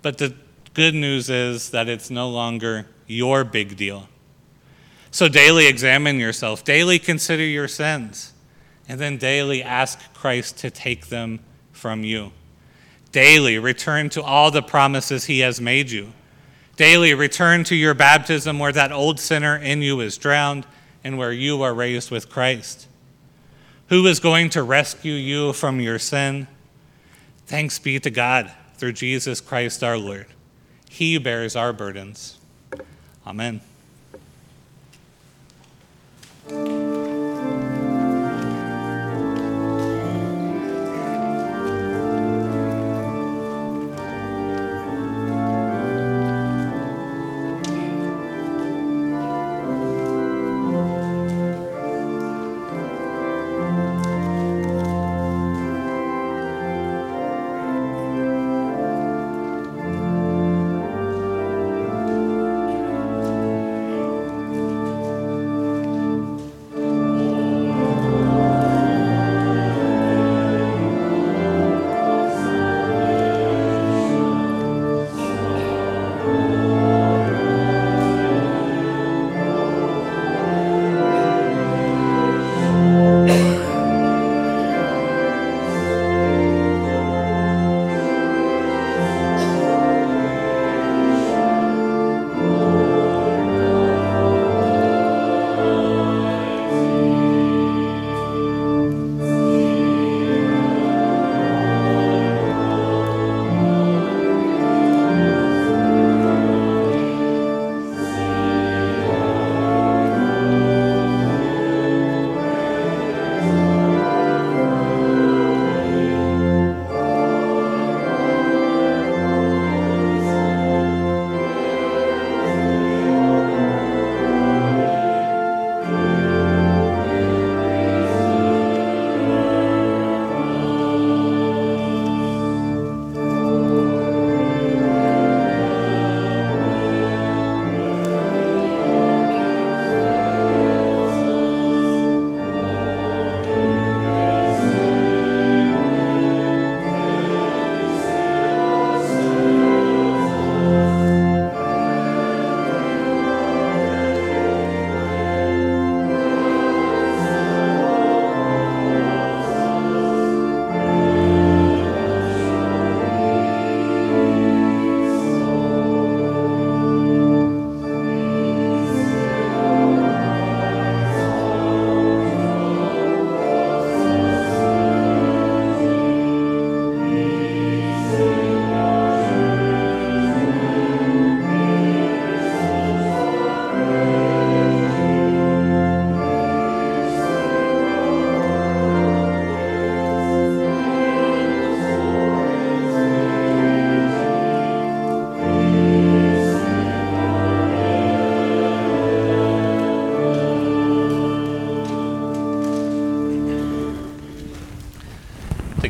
But 0.00 0.18
the 0.18 0.34
good 0.74 0.94
news 0.94 1.28
is 1.28 1.70
that 1.70 1.88
it's 1.88 2.10
no 2.10 2.30
longer 2.30 2.86
your 3.06 3.44
big 3.44 3.76
deal. 3.76 4.08
So 5.10 5.28
daily 5.28 5.66
examine 5.66 6.18
yourself, 6.18 6.64
daily 6.64 6.98
consider 6.98 7.44
your 7.44 7.68
sins, 7.68 8.32
and 8.88 8.98
then 8.98 9.18
daily 9.18 9.62
ask 9.62 9.98
Christ 10.14 10.56
to 10.58 10.70
take 10.70 11.08
them 11.08 11.40
from 11.72 12.02
you. 12.02 12.32
Daily 13.12 13.58
return 13.58 14.08
to 14.10 14.22
all 14.22 14.50
the 14.50 14.62
promises 14.62 15.26
he 15.26 15.40
has 15.40 15.60
made 15.60 15.90
you. 15.90 16.12
Daily 16.76 17.12
return 17.12 17.64
to 17.64 17.76
your 17.76 17.94
baptism 17.94 18.58
where 18.58 18.72
that 18.72 18.90
old 18.90 19.20
sinner 19.20 19.56
in 19.56 19.82
you 19.82 20.00
is 20.00 20.16
drowned 20.16 20.66
and 21.04 21.18
where 21.18 21.32
you 21.32 21.62
are 21.62 21.74
raised 21.74 22.10
with 22.10 22.30
Christ. 22.30 22.88
Who 23.88 24.06
is 24.06 24.20
going 24.20 24.48
to 24.50 24.62
rescue 24.62 25.12
you 25.12 25.52
from 25.52 25.78
your 25.78 25.98
sin? 25.98 26.46
Thanks 27.46 27.78
be 27.78 28.00
to 28.00 28.10
God 28.10 28.50
through 28.76 28.94
Jesus 28.94 29.40
Christ 29.40 29.84
our 29.84 29.98
Lord. 29.98 30.26
He 30.88 31.18
bears 31.18 31.54
our 31.54 31.72
burdens. 31.74 32.38
Amen. 33.26 33.60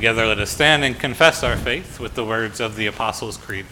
Together, 0.02 0.26
let 0.26 0.40
us 0.40 0.50
stand 0.50 0.82
and 0.82 0.98
confess 0.98 1.44
our 1.44 1.56
faith 1.56 2.00
with 2.00 2.16
the 2.16 2.24
words 2.24 2.58
of 2.58 2.74
the 2.74 2.86
Apostles' 2.88 3.36
Creed. 3.36 3.66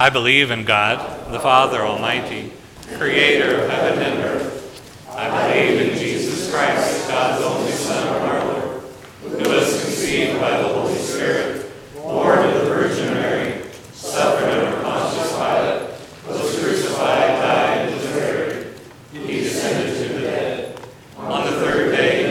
I 0.00 0.10
believe 0.10 0.50
in 0.50 0.64
God, 0.64 1.30
the 1.30 1.38
Father 1.38 1.80
Almighty, 1.82 2.52
creator 2.96 3.62
of 3.62 3.70
heaven 3.70 4.02
and 4.02 4.18
earth. 4.24 5.06
I 5.10 5.54
believe 5.54 5.92
in 5.92 5.96
Jesus 5.96 6.52
Christ, 6.52 7.06
God's 7.06 7.44
only 7.44 7.70
Son, 7.70 8.08
our 8.08 8.44
Lord, 8.46 8.82
who 9.20 9.48
was 9.48 9.84
conceived 9.84 10.40
by 10.40 10.60
the 10.60 10.66
Holy 10.66 10.96
Spirit, 10.96 11.70
born 11.94 12.40
of 12.40 12.54
the 12.54 12.64
Virgin 12.64 13.14
Mary, 13.14 13.70
suffered 13.92 14.58
under 14.58 14.82
Pontius 14.82 15.36
Pilate, 15.36 15.88
was 16.26 16.58
crucified, 16.58 17.28
died, 17.40 17.78
and 17.78 17.94
was 17.94 18.06
buried. 18.06 18.74
He 19.12 19.42
descended 19.42 20.08
to 20.08 20.14
the 20.14 20.20
dead. 20.20 20.80
On 21.16 21.46
the 21.46 21.52
third 21.60 21.96
day, 21.96 22.22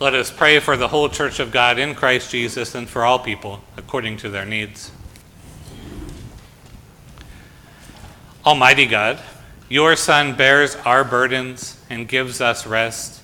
Let 0.00 0.14
us 0.14 0.29
pray 0.40 0.58
for 0.58 0.74
the 0.74 0.88
whole 0.88 1.10
church 1.10 1.38
of 1.38 1.50
God 1.50 1.78
in 1.78 1.94
Christ 1.94 2.30
Jesus 2.30 2.74
and 2.74 2.88
for 2.88 3.04
all 3.04 3.18
people 3.18 3.60
according 3.76 4.16
to 4.16 4.30
their 4.30 4.46
needs. 4.46 4.90
Almighty 8.46 8.86
God, 8.86 9.18
your 9.68 9.96
Son 9.96 10.34
bears 10.34 10.76
our 10.76 11.04
burdens 11.04 11.78
and 11.90 12.08
gives 12.08 12.40
us 12.40 12.66
rest. 12.66 13.22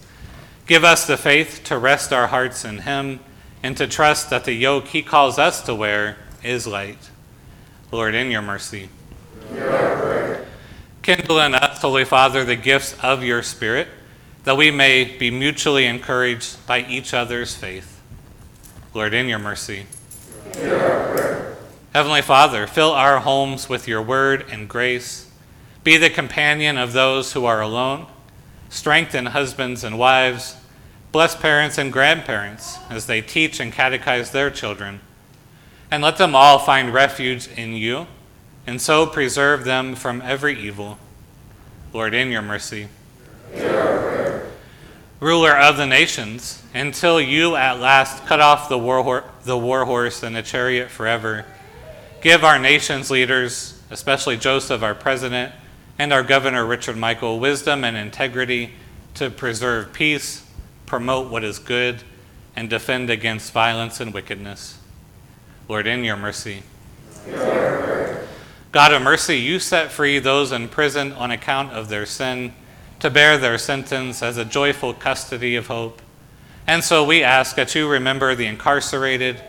Give 0.67 0.85
us 0.85 1.07
the 1.07 1.17
faith 1.17 1.63
to 1.65 1.79
rest 1.79 2.13
our 2.13 2.27
hearts 2.27 2.67
in 2.67 2.81
him 2.81 3.21
and 3.63 3.79
to 3.79 3.87
trust 3.87 4.29
that 4.29 4.45
the 4.45 4.53
yoke 4.53 4.89
he 4.89 5.01
calls 5.01 5.39
us 5.39 5.63
to 5.63 5.75
wear 5.75 6.19
is 6.45 6.67
light. 6.67 7.09
Lord, 7.91 8.15
in 8.15 8.31
your 8.31 8.43
mercy. 8.43 8.91
Kindle 11.01 11.41
in 11.41 11.55
us, 11.55 11.81
Holy 11.81 12.05
Father, 12.05 12.45
the 12.45 12.57
gifts 12.57 12.95
of 13.03 13.25
your 13.25 13.43
Spirit, 13.43 13.89
that 14.47 14.57
we 14.57 14.71
may 14.71 15.03
be 15.03 15.29
mutually 15.29 15.87
encouraged 15.87 16.65
by 16.69 16.79
each 16.85 17.13
other's 17.13 17.57
faith. 17.57 18.01
Lord, 18.95 19.13
in 19.13 19.27
your 19.27 19.41
mercy. 19.41 19.87
Heavenly 21.93 22.23
Father, 22.23 22.69
fill 22.69 22.93
our 22.93 23.19
homes 23.19 23.69
with 23.69 23.89
your 23.89 24.01
word 24.01 24.47
and 24.49 24.69
grace. 24.69 25.29
Be 25.83 25.97
the 25.97 26.11
companion 26.11 26.79
of 26.79 26.93
those 26.93 27.33
who 27.33 27.45
are 27.45 27.61
alone. 27.61 28.07
Strengthen 28.69 29.27
husbands 29.27 29.83
and 29.83 29.99
wives. 29.99 30.55
Bless 31.11 31.35
parents 31.35 31.77
and 31.77 31.93
grandparents 31.93 32.79
as 32.89 33.07
they 33.07 33.21
teach 33.21 33.59
and 33.59 33.73
catechize 33.73 34.31
their 34.31 34.51
children. 34.51 35.01
And 35.91 36.05
let 36.05 36.19
them 36.19 36.37
all 36.37 36.61
find 36.61 36.95
refuge 36.95 37.49
in 37.49 37.73
you, 37.73 38.07
and 38.65 38.81
so 38.81 39.09
preserve 39.09 39.65
them 39.65 39.97
from 39.97 40.23
every 40.23 40.57
evil. 40.57 40.99
Lord, 41.93 42.15
in 42.15 42.31
your 42.31 42.43
mercy. 42.43 42.87
Ruler 45.19 45.57
of 45.57 45.79
the 45.79 45.87
nations, 45.87 46.63
until 46.75 47.19
you 47.19 47.57
at 47.57 47.81
last 47.81 48.27
cut 48.27 48.41
off 48.41 48.69
the 48.69 48.79
war, 48.79 49.25
the 49.45 49.57
war 49.57 49.87
horse 49.87 50.23
and 50.23 50.37
the 50.37 50.43
chariot 50.43 50.91
forever, 50.91 51.47
give 52.21 52.45
our 52.45 52.59
nation's 52.59 53.11
leaders, 53.11 53.81
especially 53.91 54.37
Joseph, 54.37 54.83
our 54.83 54.95
president, 54.95 55.55
and 55.99 56.13
our 56.13 56.23
governor, 56.23 56.67
Richard 56.67 56.99
Michael, 56.99 57.41
wisdom 57.41 57.83
and 57.83 57.97
integrity 57.97 58.73
to 59.15 59.31
preserve 59.31 59.95
peace, 59.95 60.45
promote 60.85 61.31
what 61.31 61.43
is 61.43 61.59
good, 61.59 62.03
and 62.55 62.69
defend 62.69 63.09
against 63.09 63.53
violence 63.53 64.01
and 64.01 64.13
wickedness. 64.13 64.79
Lord, 65.67 65.87
in 65.87 66.05
your 66.05 66.17
mercy. 66.17 66.63
God 68.71 68.93
of 68.93 69.01
mercy, 69.01 69.39
you 69.39 69.61
set 69.61 69.91
free 69.91 70.19
those 70.19 70.53
in 70.53 70.69
prison 70.69 71.13
on 71.13 71.31
account 71.31 71.73
of 71.73 71.89
their 71.89 72.05
sin 72.05 72.53
to 73.01 73.11
bear 73.11 73.39
their 73.39 73.59
sentence 73.59 74.23
as 74.23 74.37
a 74.37 74.45
joyful 74.45 74.95
custody 74.95 75.57
of 75.57 75.67
hope. 75.67 76.01
And 76.67 76.83
so 76.83 77.05
we 77.05 77.23
ask 77.23 77.57
that 77.57 77.75
you 77.75 77.89
remember 77.89 78.35
the 78.35 78.47
incarcerated, 78.47 79.41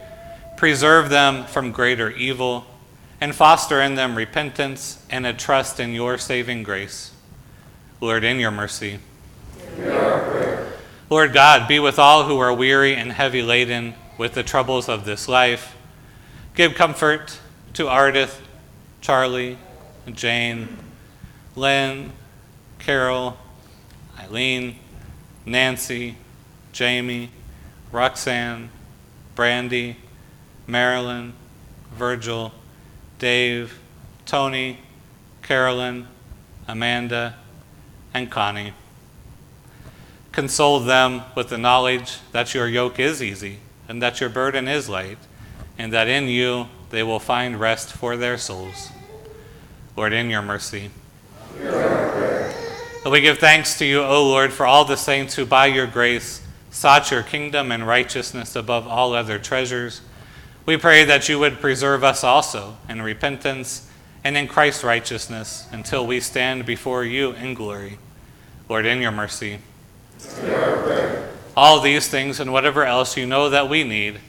preserve 0.56 1.10
them 1.10 1.45
from 1.45 1.72
greater 1.72 2.12
evil, 2.12 2.66
and 3.20 3.34
foster 3.34 3.82
in 3.82 3.95
them 3.95 4.16
repentance 4.16 5.04
and 5.10 5.26
a 5.26 5.34
trust 5.34 5.80
in 5.80 5.93
your 5.93 6.18
saving 6.18 6.64
grace. 6.64 7.12
Lord, 8.00 8.24
in 8.24 8.39
your 8.39 8.52
mercy. 8.52 9.00
Lord 11.10 11.34
God, 11.34 11.68
be 11.68 11.80
with 11.80 11.98
all 11.98 12.26
who 12.26 12.38
are 12.38 12.54
weary 12.54 12.95
and 12.95 13.12
heavy 13.12 13.41
laden 13.41 13.95
with 14.18 14.34
the 14.34 14.43
troubles 14.43 14.89
of 14.89 15.06
this 15.06 15.28
life. 15.28 15.76
Give 16.54 16.76
comfort 16.76 17.39
to 17.74 17.86
Ardith, 17.86 18.39
Charlie, 19.02 19.58
Jane, 20.12 20.68
Lynn, 21.56 22.12
Carol, 22.80 23.38
Eileen, 24.18 24.76
Nancy, 25.46 26.16
Jamie, 26.72 27.30
Roxanne, 27.92 28.70
Brandy, 29.36 29.98
Marilyn, 30.66 31.34
Virgil, 31.94 32.52
Dave, 33.20 33.80
Tony, 34.26 34.80
Carolyn, 35.42 36.08
Amanda, 36.68 37.36
and 38.14 38.30
Connie. 38.30 38.74
Console 40.32 40.80
them 40.80 41.24
with 41.36 41.50
the 41.50 41.58
knowledge 41.58 42.20
that 42.32 42.54
your 42.54 42.68
yoke 42.68 43.00
is 43.00 43.24
easy 43.24 43.58
and 43.88 44.02
that 44.02 44.20
your 44.20 44.30
burden 44.30 44.68
is 44.68 44.90
light, 44.90 45.18
and 45.78 45.94
that 45.94 46.08
in 46.08 46.28
you 46.28 46.68
they 46.90 47.04
will 47.04 47.20
find 47.20 47.60
rest 47.60 47.92
for 47.92 48.18
their 48.18 48.38
souls. 48.38 48.92
Lord, 49.96 50.14
in 50.14 50.30
your 50.30 50.42
mercy. 50.42 50.92
And 53.08 53.14
we 53.14 53.22
give 53.22 53.38
thanks 53.38 53.78
to 53.78 53.86
you, 53.86 54.03
O 54.03 54.28
Lord, 54.28 54.51
for 54.51 54.66
all 54.66 54.84
the 54.84 54.97
saints 54.97 55.36
who 55.36 55.45
by 55.45 55.68
your 55.68 55.88
grace 55.88 56.41
sought 56.72 57.10
your 57.10 57.24
kingdom 57.24 57.72
and 57.72 57.88
righteousness 57.88 58.53
above 58.53 58.86
all 58.86 59.14
other 59.14 59.39
treasures. 59.39 60.01
We 60.66 60.76
pray 60.76 61.05
that 61.05 61.30
you 61.30 61.39
would 61.39 61.62
preserve 61.62 62.03
us 62.03 62.26
also 62.26 62.76
in 62.89 63.01
repentance 63.01 63.89
and 64.26 64.36
in 64.36 64.49
Christ's 64.49 64.84
righteousness 64.84 65.70
until 65.72 66.05
we 66.05 66.20
stand 66.20 66.66
before 66.66 67.05
you 67.05 67.32
in 67.32 67.53
glory. 67.53 67.97
Lord, 68.68 68.86
in 68.86 69.01
your 69.01 69.12
mercy. 69.12 69.60
All 71.55 71.80
these 71.80 72.10
things 72.10 72.41
and 72.41 72.51
whatever 72.51 72.84
else 72.84 73.16
you 73.16 73.26
know 73.26 73.49
that 73.49 73.70
we 73.70 73.86
need, 73.86 74.20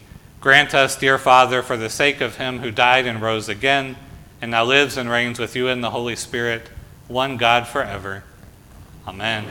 grant 0.40 0.72
us, 0.72 0.94
dear 0.94 1.18
Father, 1.18 1.64
for 1.64 1.76
the 1.76 1.90
sake 1.90 2.20
of 2.20 2.36
him 2.36 2.60
who 2.60 2.70
died 2.70 3.06
and 3.06 3.20
rose 3.20 3.48
again, 3.48 3.96
and 4.40 4.52
now 4.52 4.62
lives 4.62 4.96
and 4.96 5.10
reigns 5.10 5.40
with 5.40 5.56
you 5.56 5.66
in 5.66 5.80
the 5.80 5.90
Holy 5.90 6.14
Spirit, 6.14 6.70
one 7.08 7.36
God 7.38 7.66
forever. 7.66 8.22
Amen. 9.08 9.46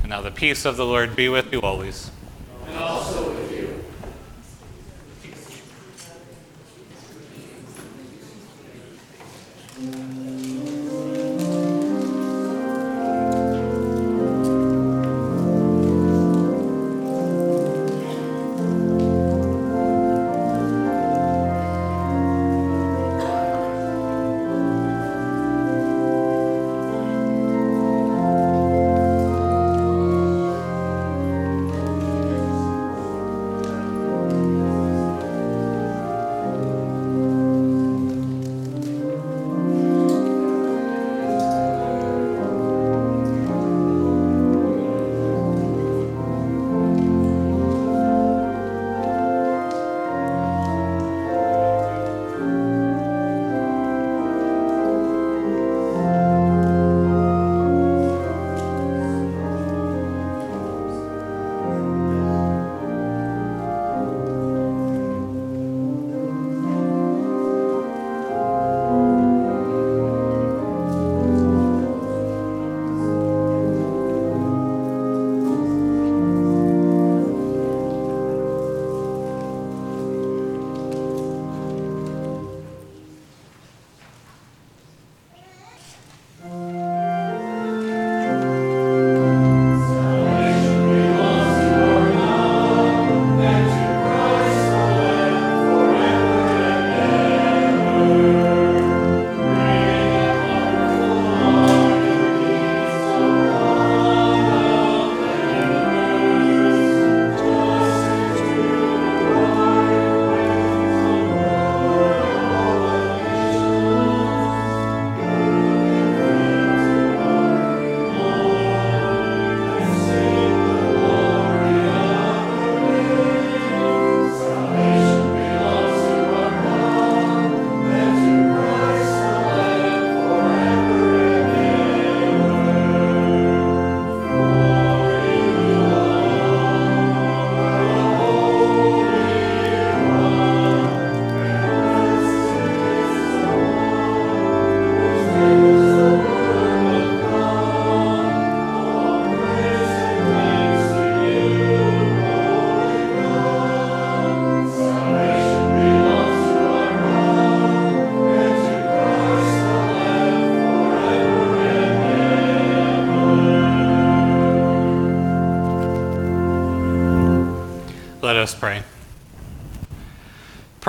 And 0.00 0.08
now 0.08 0.22
the 0.22 0.30
peace 0.30 0.64
of 0.64 0.78
the 0.78 0.86
Lord 0.86 1.14
be 1.14 1.28
with 1.28 1.52
you 1.52 1.60
always. 1.60 2.10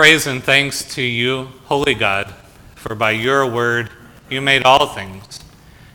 Praise 0.07 0.25
and 0.25 0.41
thanks 0.41 0.95
to 0.95 1.01
you, 1.01 1.49
Holy 1.65 1.93
God, 1.93 2.33
for 2.75 2.95
by 2.95 3.11
your 3.11 3.45
word 3.45 3.89
you 4.29 4.39
made 4.39 4.63
all 4.63 4.87
things. 4.87 5.41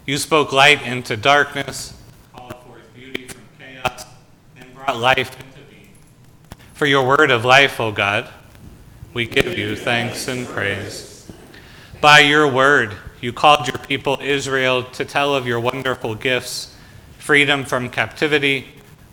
You 0.05 0.19
spoke 0.19 0.53
light 0.53 0.83
into 0.83 1.17
darkness, 1.17 1.97
called 2.35 2.55
forth 2.57 2.93
beauty 2.95 3.27
from 3.27 3.41
chaos, 3.59 4.05
and 4.59 4.75
brought 4.75 4.99
life 4.99 5.35
into 5.41 5.61
being. 5.71 5.89
For 6.75 6.85
your 6.85 7.07
word 7.07 7.31
of 7.31 7.47
life, 7.47 7.81
O 7.81 7.91
God, 7.91 8.29
we 9.15 9.25
give 9.25 9.57
you 9.57 9.77
thanks 9.77 10.29
and 10.29 10.47
praise. 10.47 11.33
By 12.03 12.19
your 12.21 12.47
word, 12.47 12.95
you 13.23 13.33
called 13.33 13.67
your 13.67 13.79
people 13.79 14.19
Israel 14.21 14.83
to 14.83 15.07
tell 15.07 15.35
of 15.35 15.47
your 15.47 15.59
wonderful 15.59 16.17
gifts 16.17 16.77
freedom 17.17 17.65
from 17.65 17.89
captivity, 17.89 18.67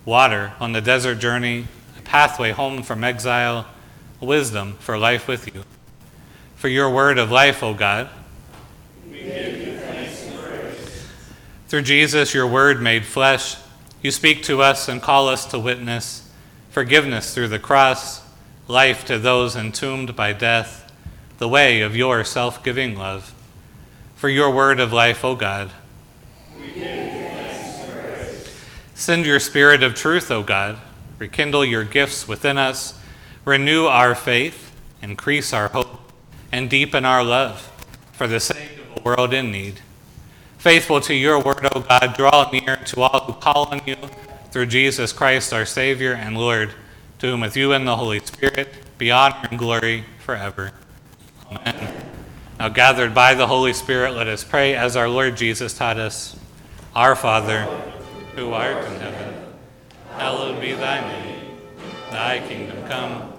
water 0.03 0.51
on 0.59 0.73
the 0.73 0.81
desert 0.81 1.19
journey, 1.19 1.69
a 1.97 2.01
pathway 2.01 2.51
home 2.51 2.83
from 2.83 3.05
exile, 3.05 3.65
wisdom 4.19 4.73
for 4.79 4.97
life 4.97 5.27
with 5.27 5.53
you. 5.53 5.63
For 6.55 6.67
your 6.67 6.89
word 6.89 7.17
of 7.17 7.31
life, 7.31 7.63
O 7.63 7.73
God, 7.73 8.09
Through 11.69 11.83
Jesus, 11.83 12.33
your 12.33 12.47
word 12.47 12.81
made 12.81 13.05
flesh, 13.05 13.55
you 14.01 14.09
speak 14.09 14.41
to 14.45 14.59
us 14.63 14.87
and 14.87 14.99
call 14.99 15.27
us 15.27 15.45
to 15.45 15.59
witness 15.59 16.27
forgiveness 16.71 17.33
through 17.33 17.47
the 17.47 17.59
cross, 17.59 18.23
life 18.67 19.05
to 19.05 19.19
those 19.19 19.55
entombed 19.55 20.15
by 20.15 20.33
death, 20.33 20.91
the 21.37 21.47
way 21.47 21.81
of 21.81 21.95
your 21.95 22.23
self 22.23 22.63
giving 22.63 22.97
love. 22.97 23.33
For 24.15 24.29
your 24.29 24.51
word 24.51 24.79
of 24.79 24.91
life, 24.91 25.23
O 25.23 25.35
God. 25.35 25.71
Send 28.95 29.25
your 29.25 29.39
spirit 29.39 29.83
of 29.83 29.93
truth, 29.93 30.31
O 30.31 30.41
God. 30.41 30.77
Rekindle 31.19 31.65
your 31.65 31.83
gifts 31.83 32.27
within 32.27 32.57
us. 32.57 32.98
Renew 33.49 33.87
our 33.87 34.13
faith, 34.13 34.79
increase 35.01 35.53
our 35.53 35.69
hope, 35.69 36.11
and 36.51 36.69
deepen 36.69 37.03
our 37.03 37.23
love 37.23 37.71
for 38.11 38.27
the 38.27 38.39
sake 38.39 38.77
of 38.77 39.01
a 39.01 39.01
world 39.01 39.33
in 39.33 39.51
need. 39.51 39.79
Faithful 40.59 41.01
to 41.01 41.15
your 41.15 41.41
word, 41.41 41.67
O 41.73 41.79
God, 41.79 42.13
draw 42.15 42.47
near 42.51 42.75
to 42.75 43.01
all 43.01 43.21
who 43.21 43.33
call 43.33 43.65
on 43.71 43.81
you 43.87 43.95
through 44.51 44.67
Jesus 44.67 45.11
Christ, 45.11 45.51
our 45.51 45.65
Savior 45.65 46.13
and 46.13 46.37
Lord, 46.37 46.75
to 47.17 47.31
whom 47.31 47.39
with 47.39 47.57
you 47.57 47.73
and 47.73 47.87
the 47.87 47.95
Holy 47.95 48.19
Spirit 48.19 48.69
be 48.99 49.09
honor 49.09 49.47
and 49.49 49.57
glory 49.57 50.05
forever. 50.19 50.71
Amen. 51.51 52.05
Now, 52.59 52.69
gathered 52.69 53.15
by 53.15 53.33
the 53.33 53.47
Holy 53.47 53.73
Spirit, 53.73 54.13
let 54.13 54.27
us 54.27 54.43
pray 54.43 54.75
as 54.75 54.95
our 54.95 55.09
Lord 55.09 55.35
Jesus 55.35 55.75
taught 55.75 55.97
us 55.97 56.37
Our 56.95 57.15
Father, 57.15 57.63
who 58.35 58.51
art 58.51 58.85
in 58.85 58.99
heaven, 58.99 59.33
hallowed 60.11 60.61
be 60.61 60.73
thy 60.73 61.01
name. 61.01 61.57
Thy 62.11 62.47
kingdom 62.47 62.87
come, 62.87 63.38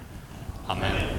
Amen. 0.71 1.10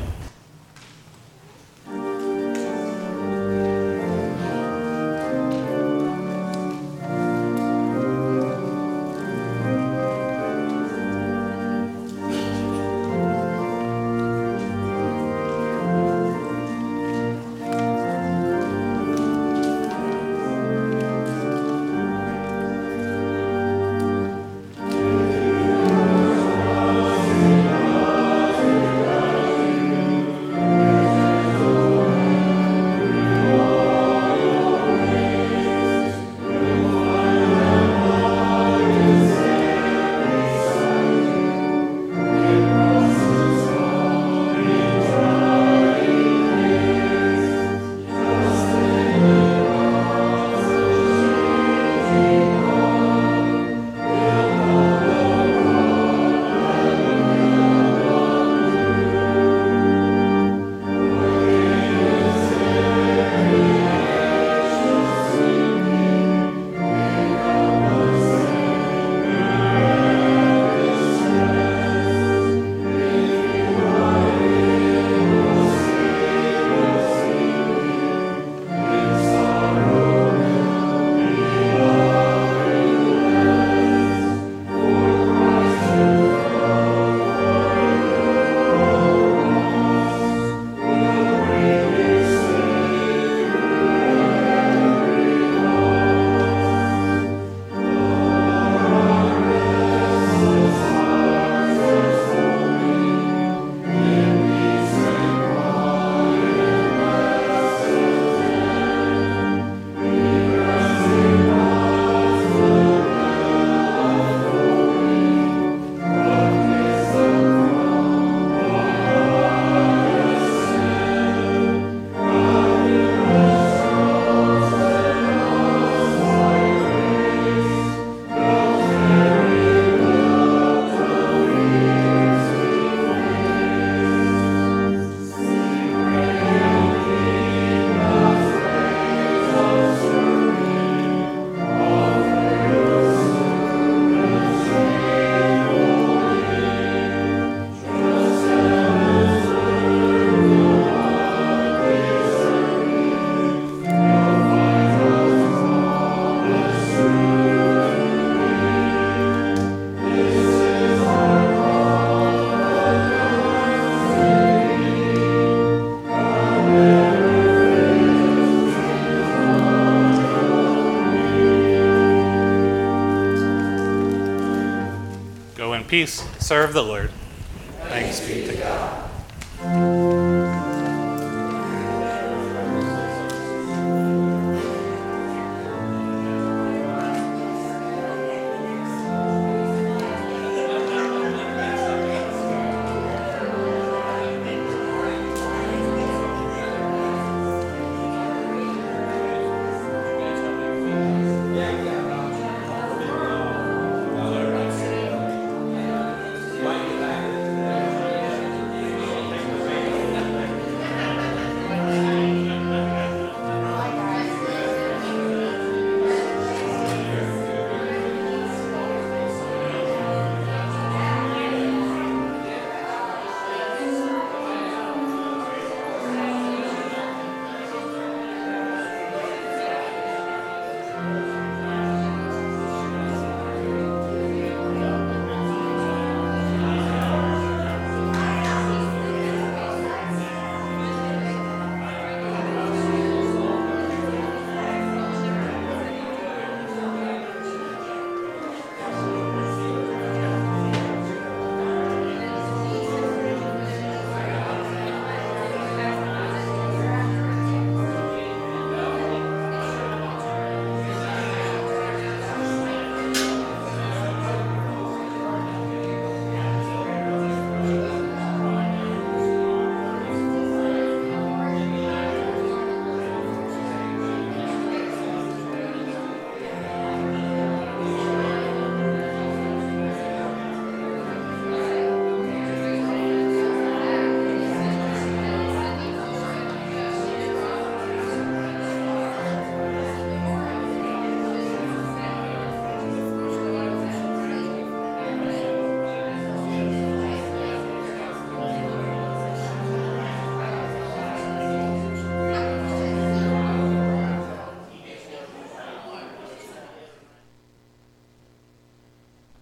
Peace. 175.93 176.25
Serve 176.39 176.73
the 176.73 176.83
Lord. 176.83 177.12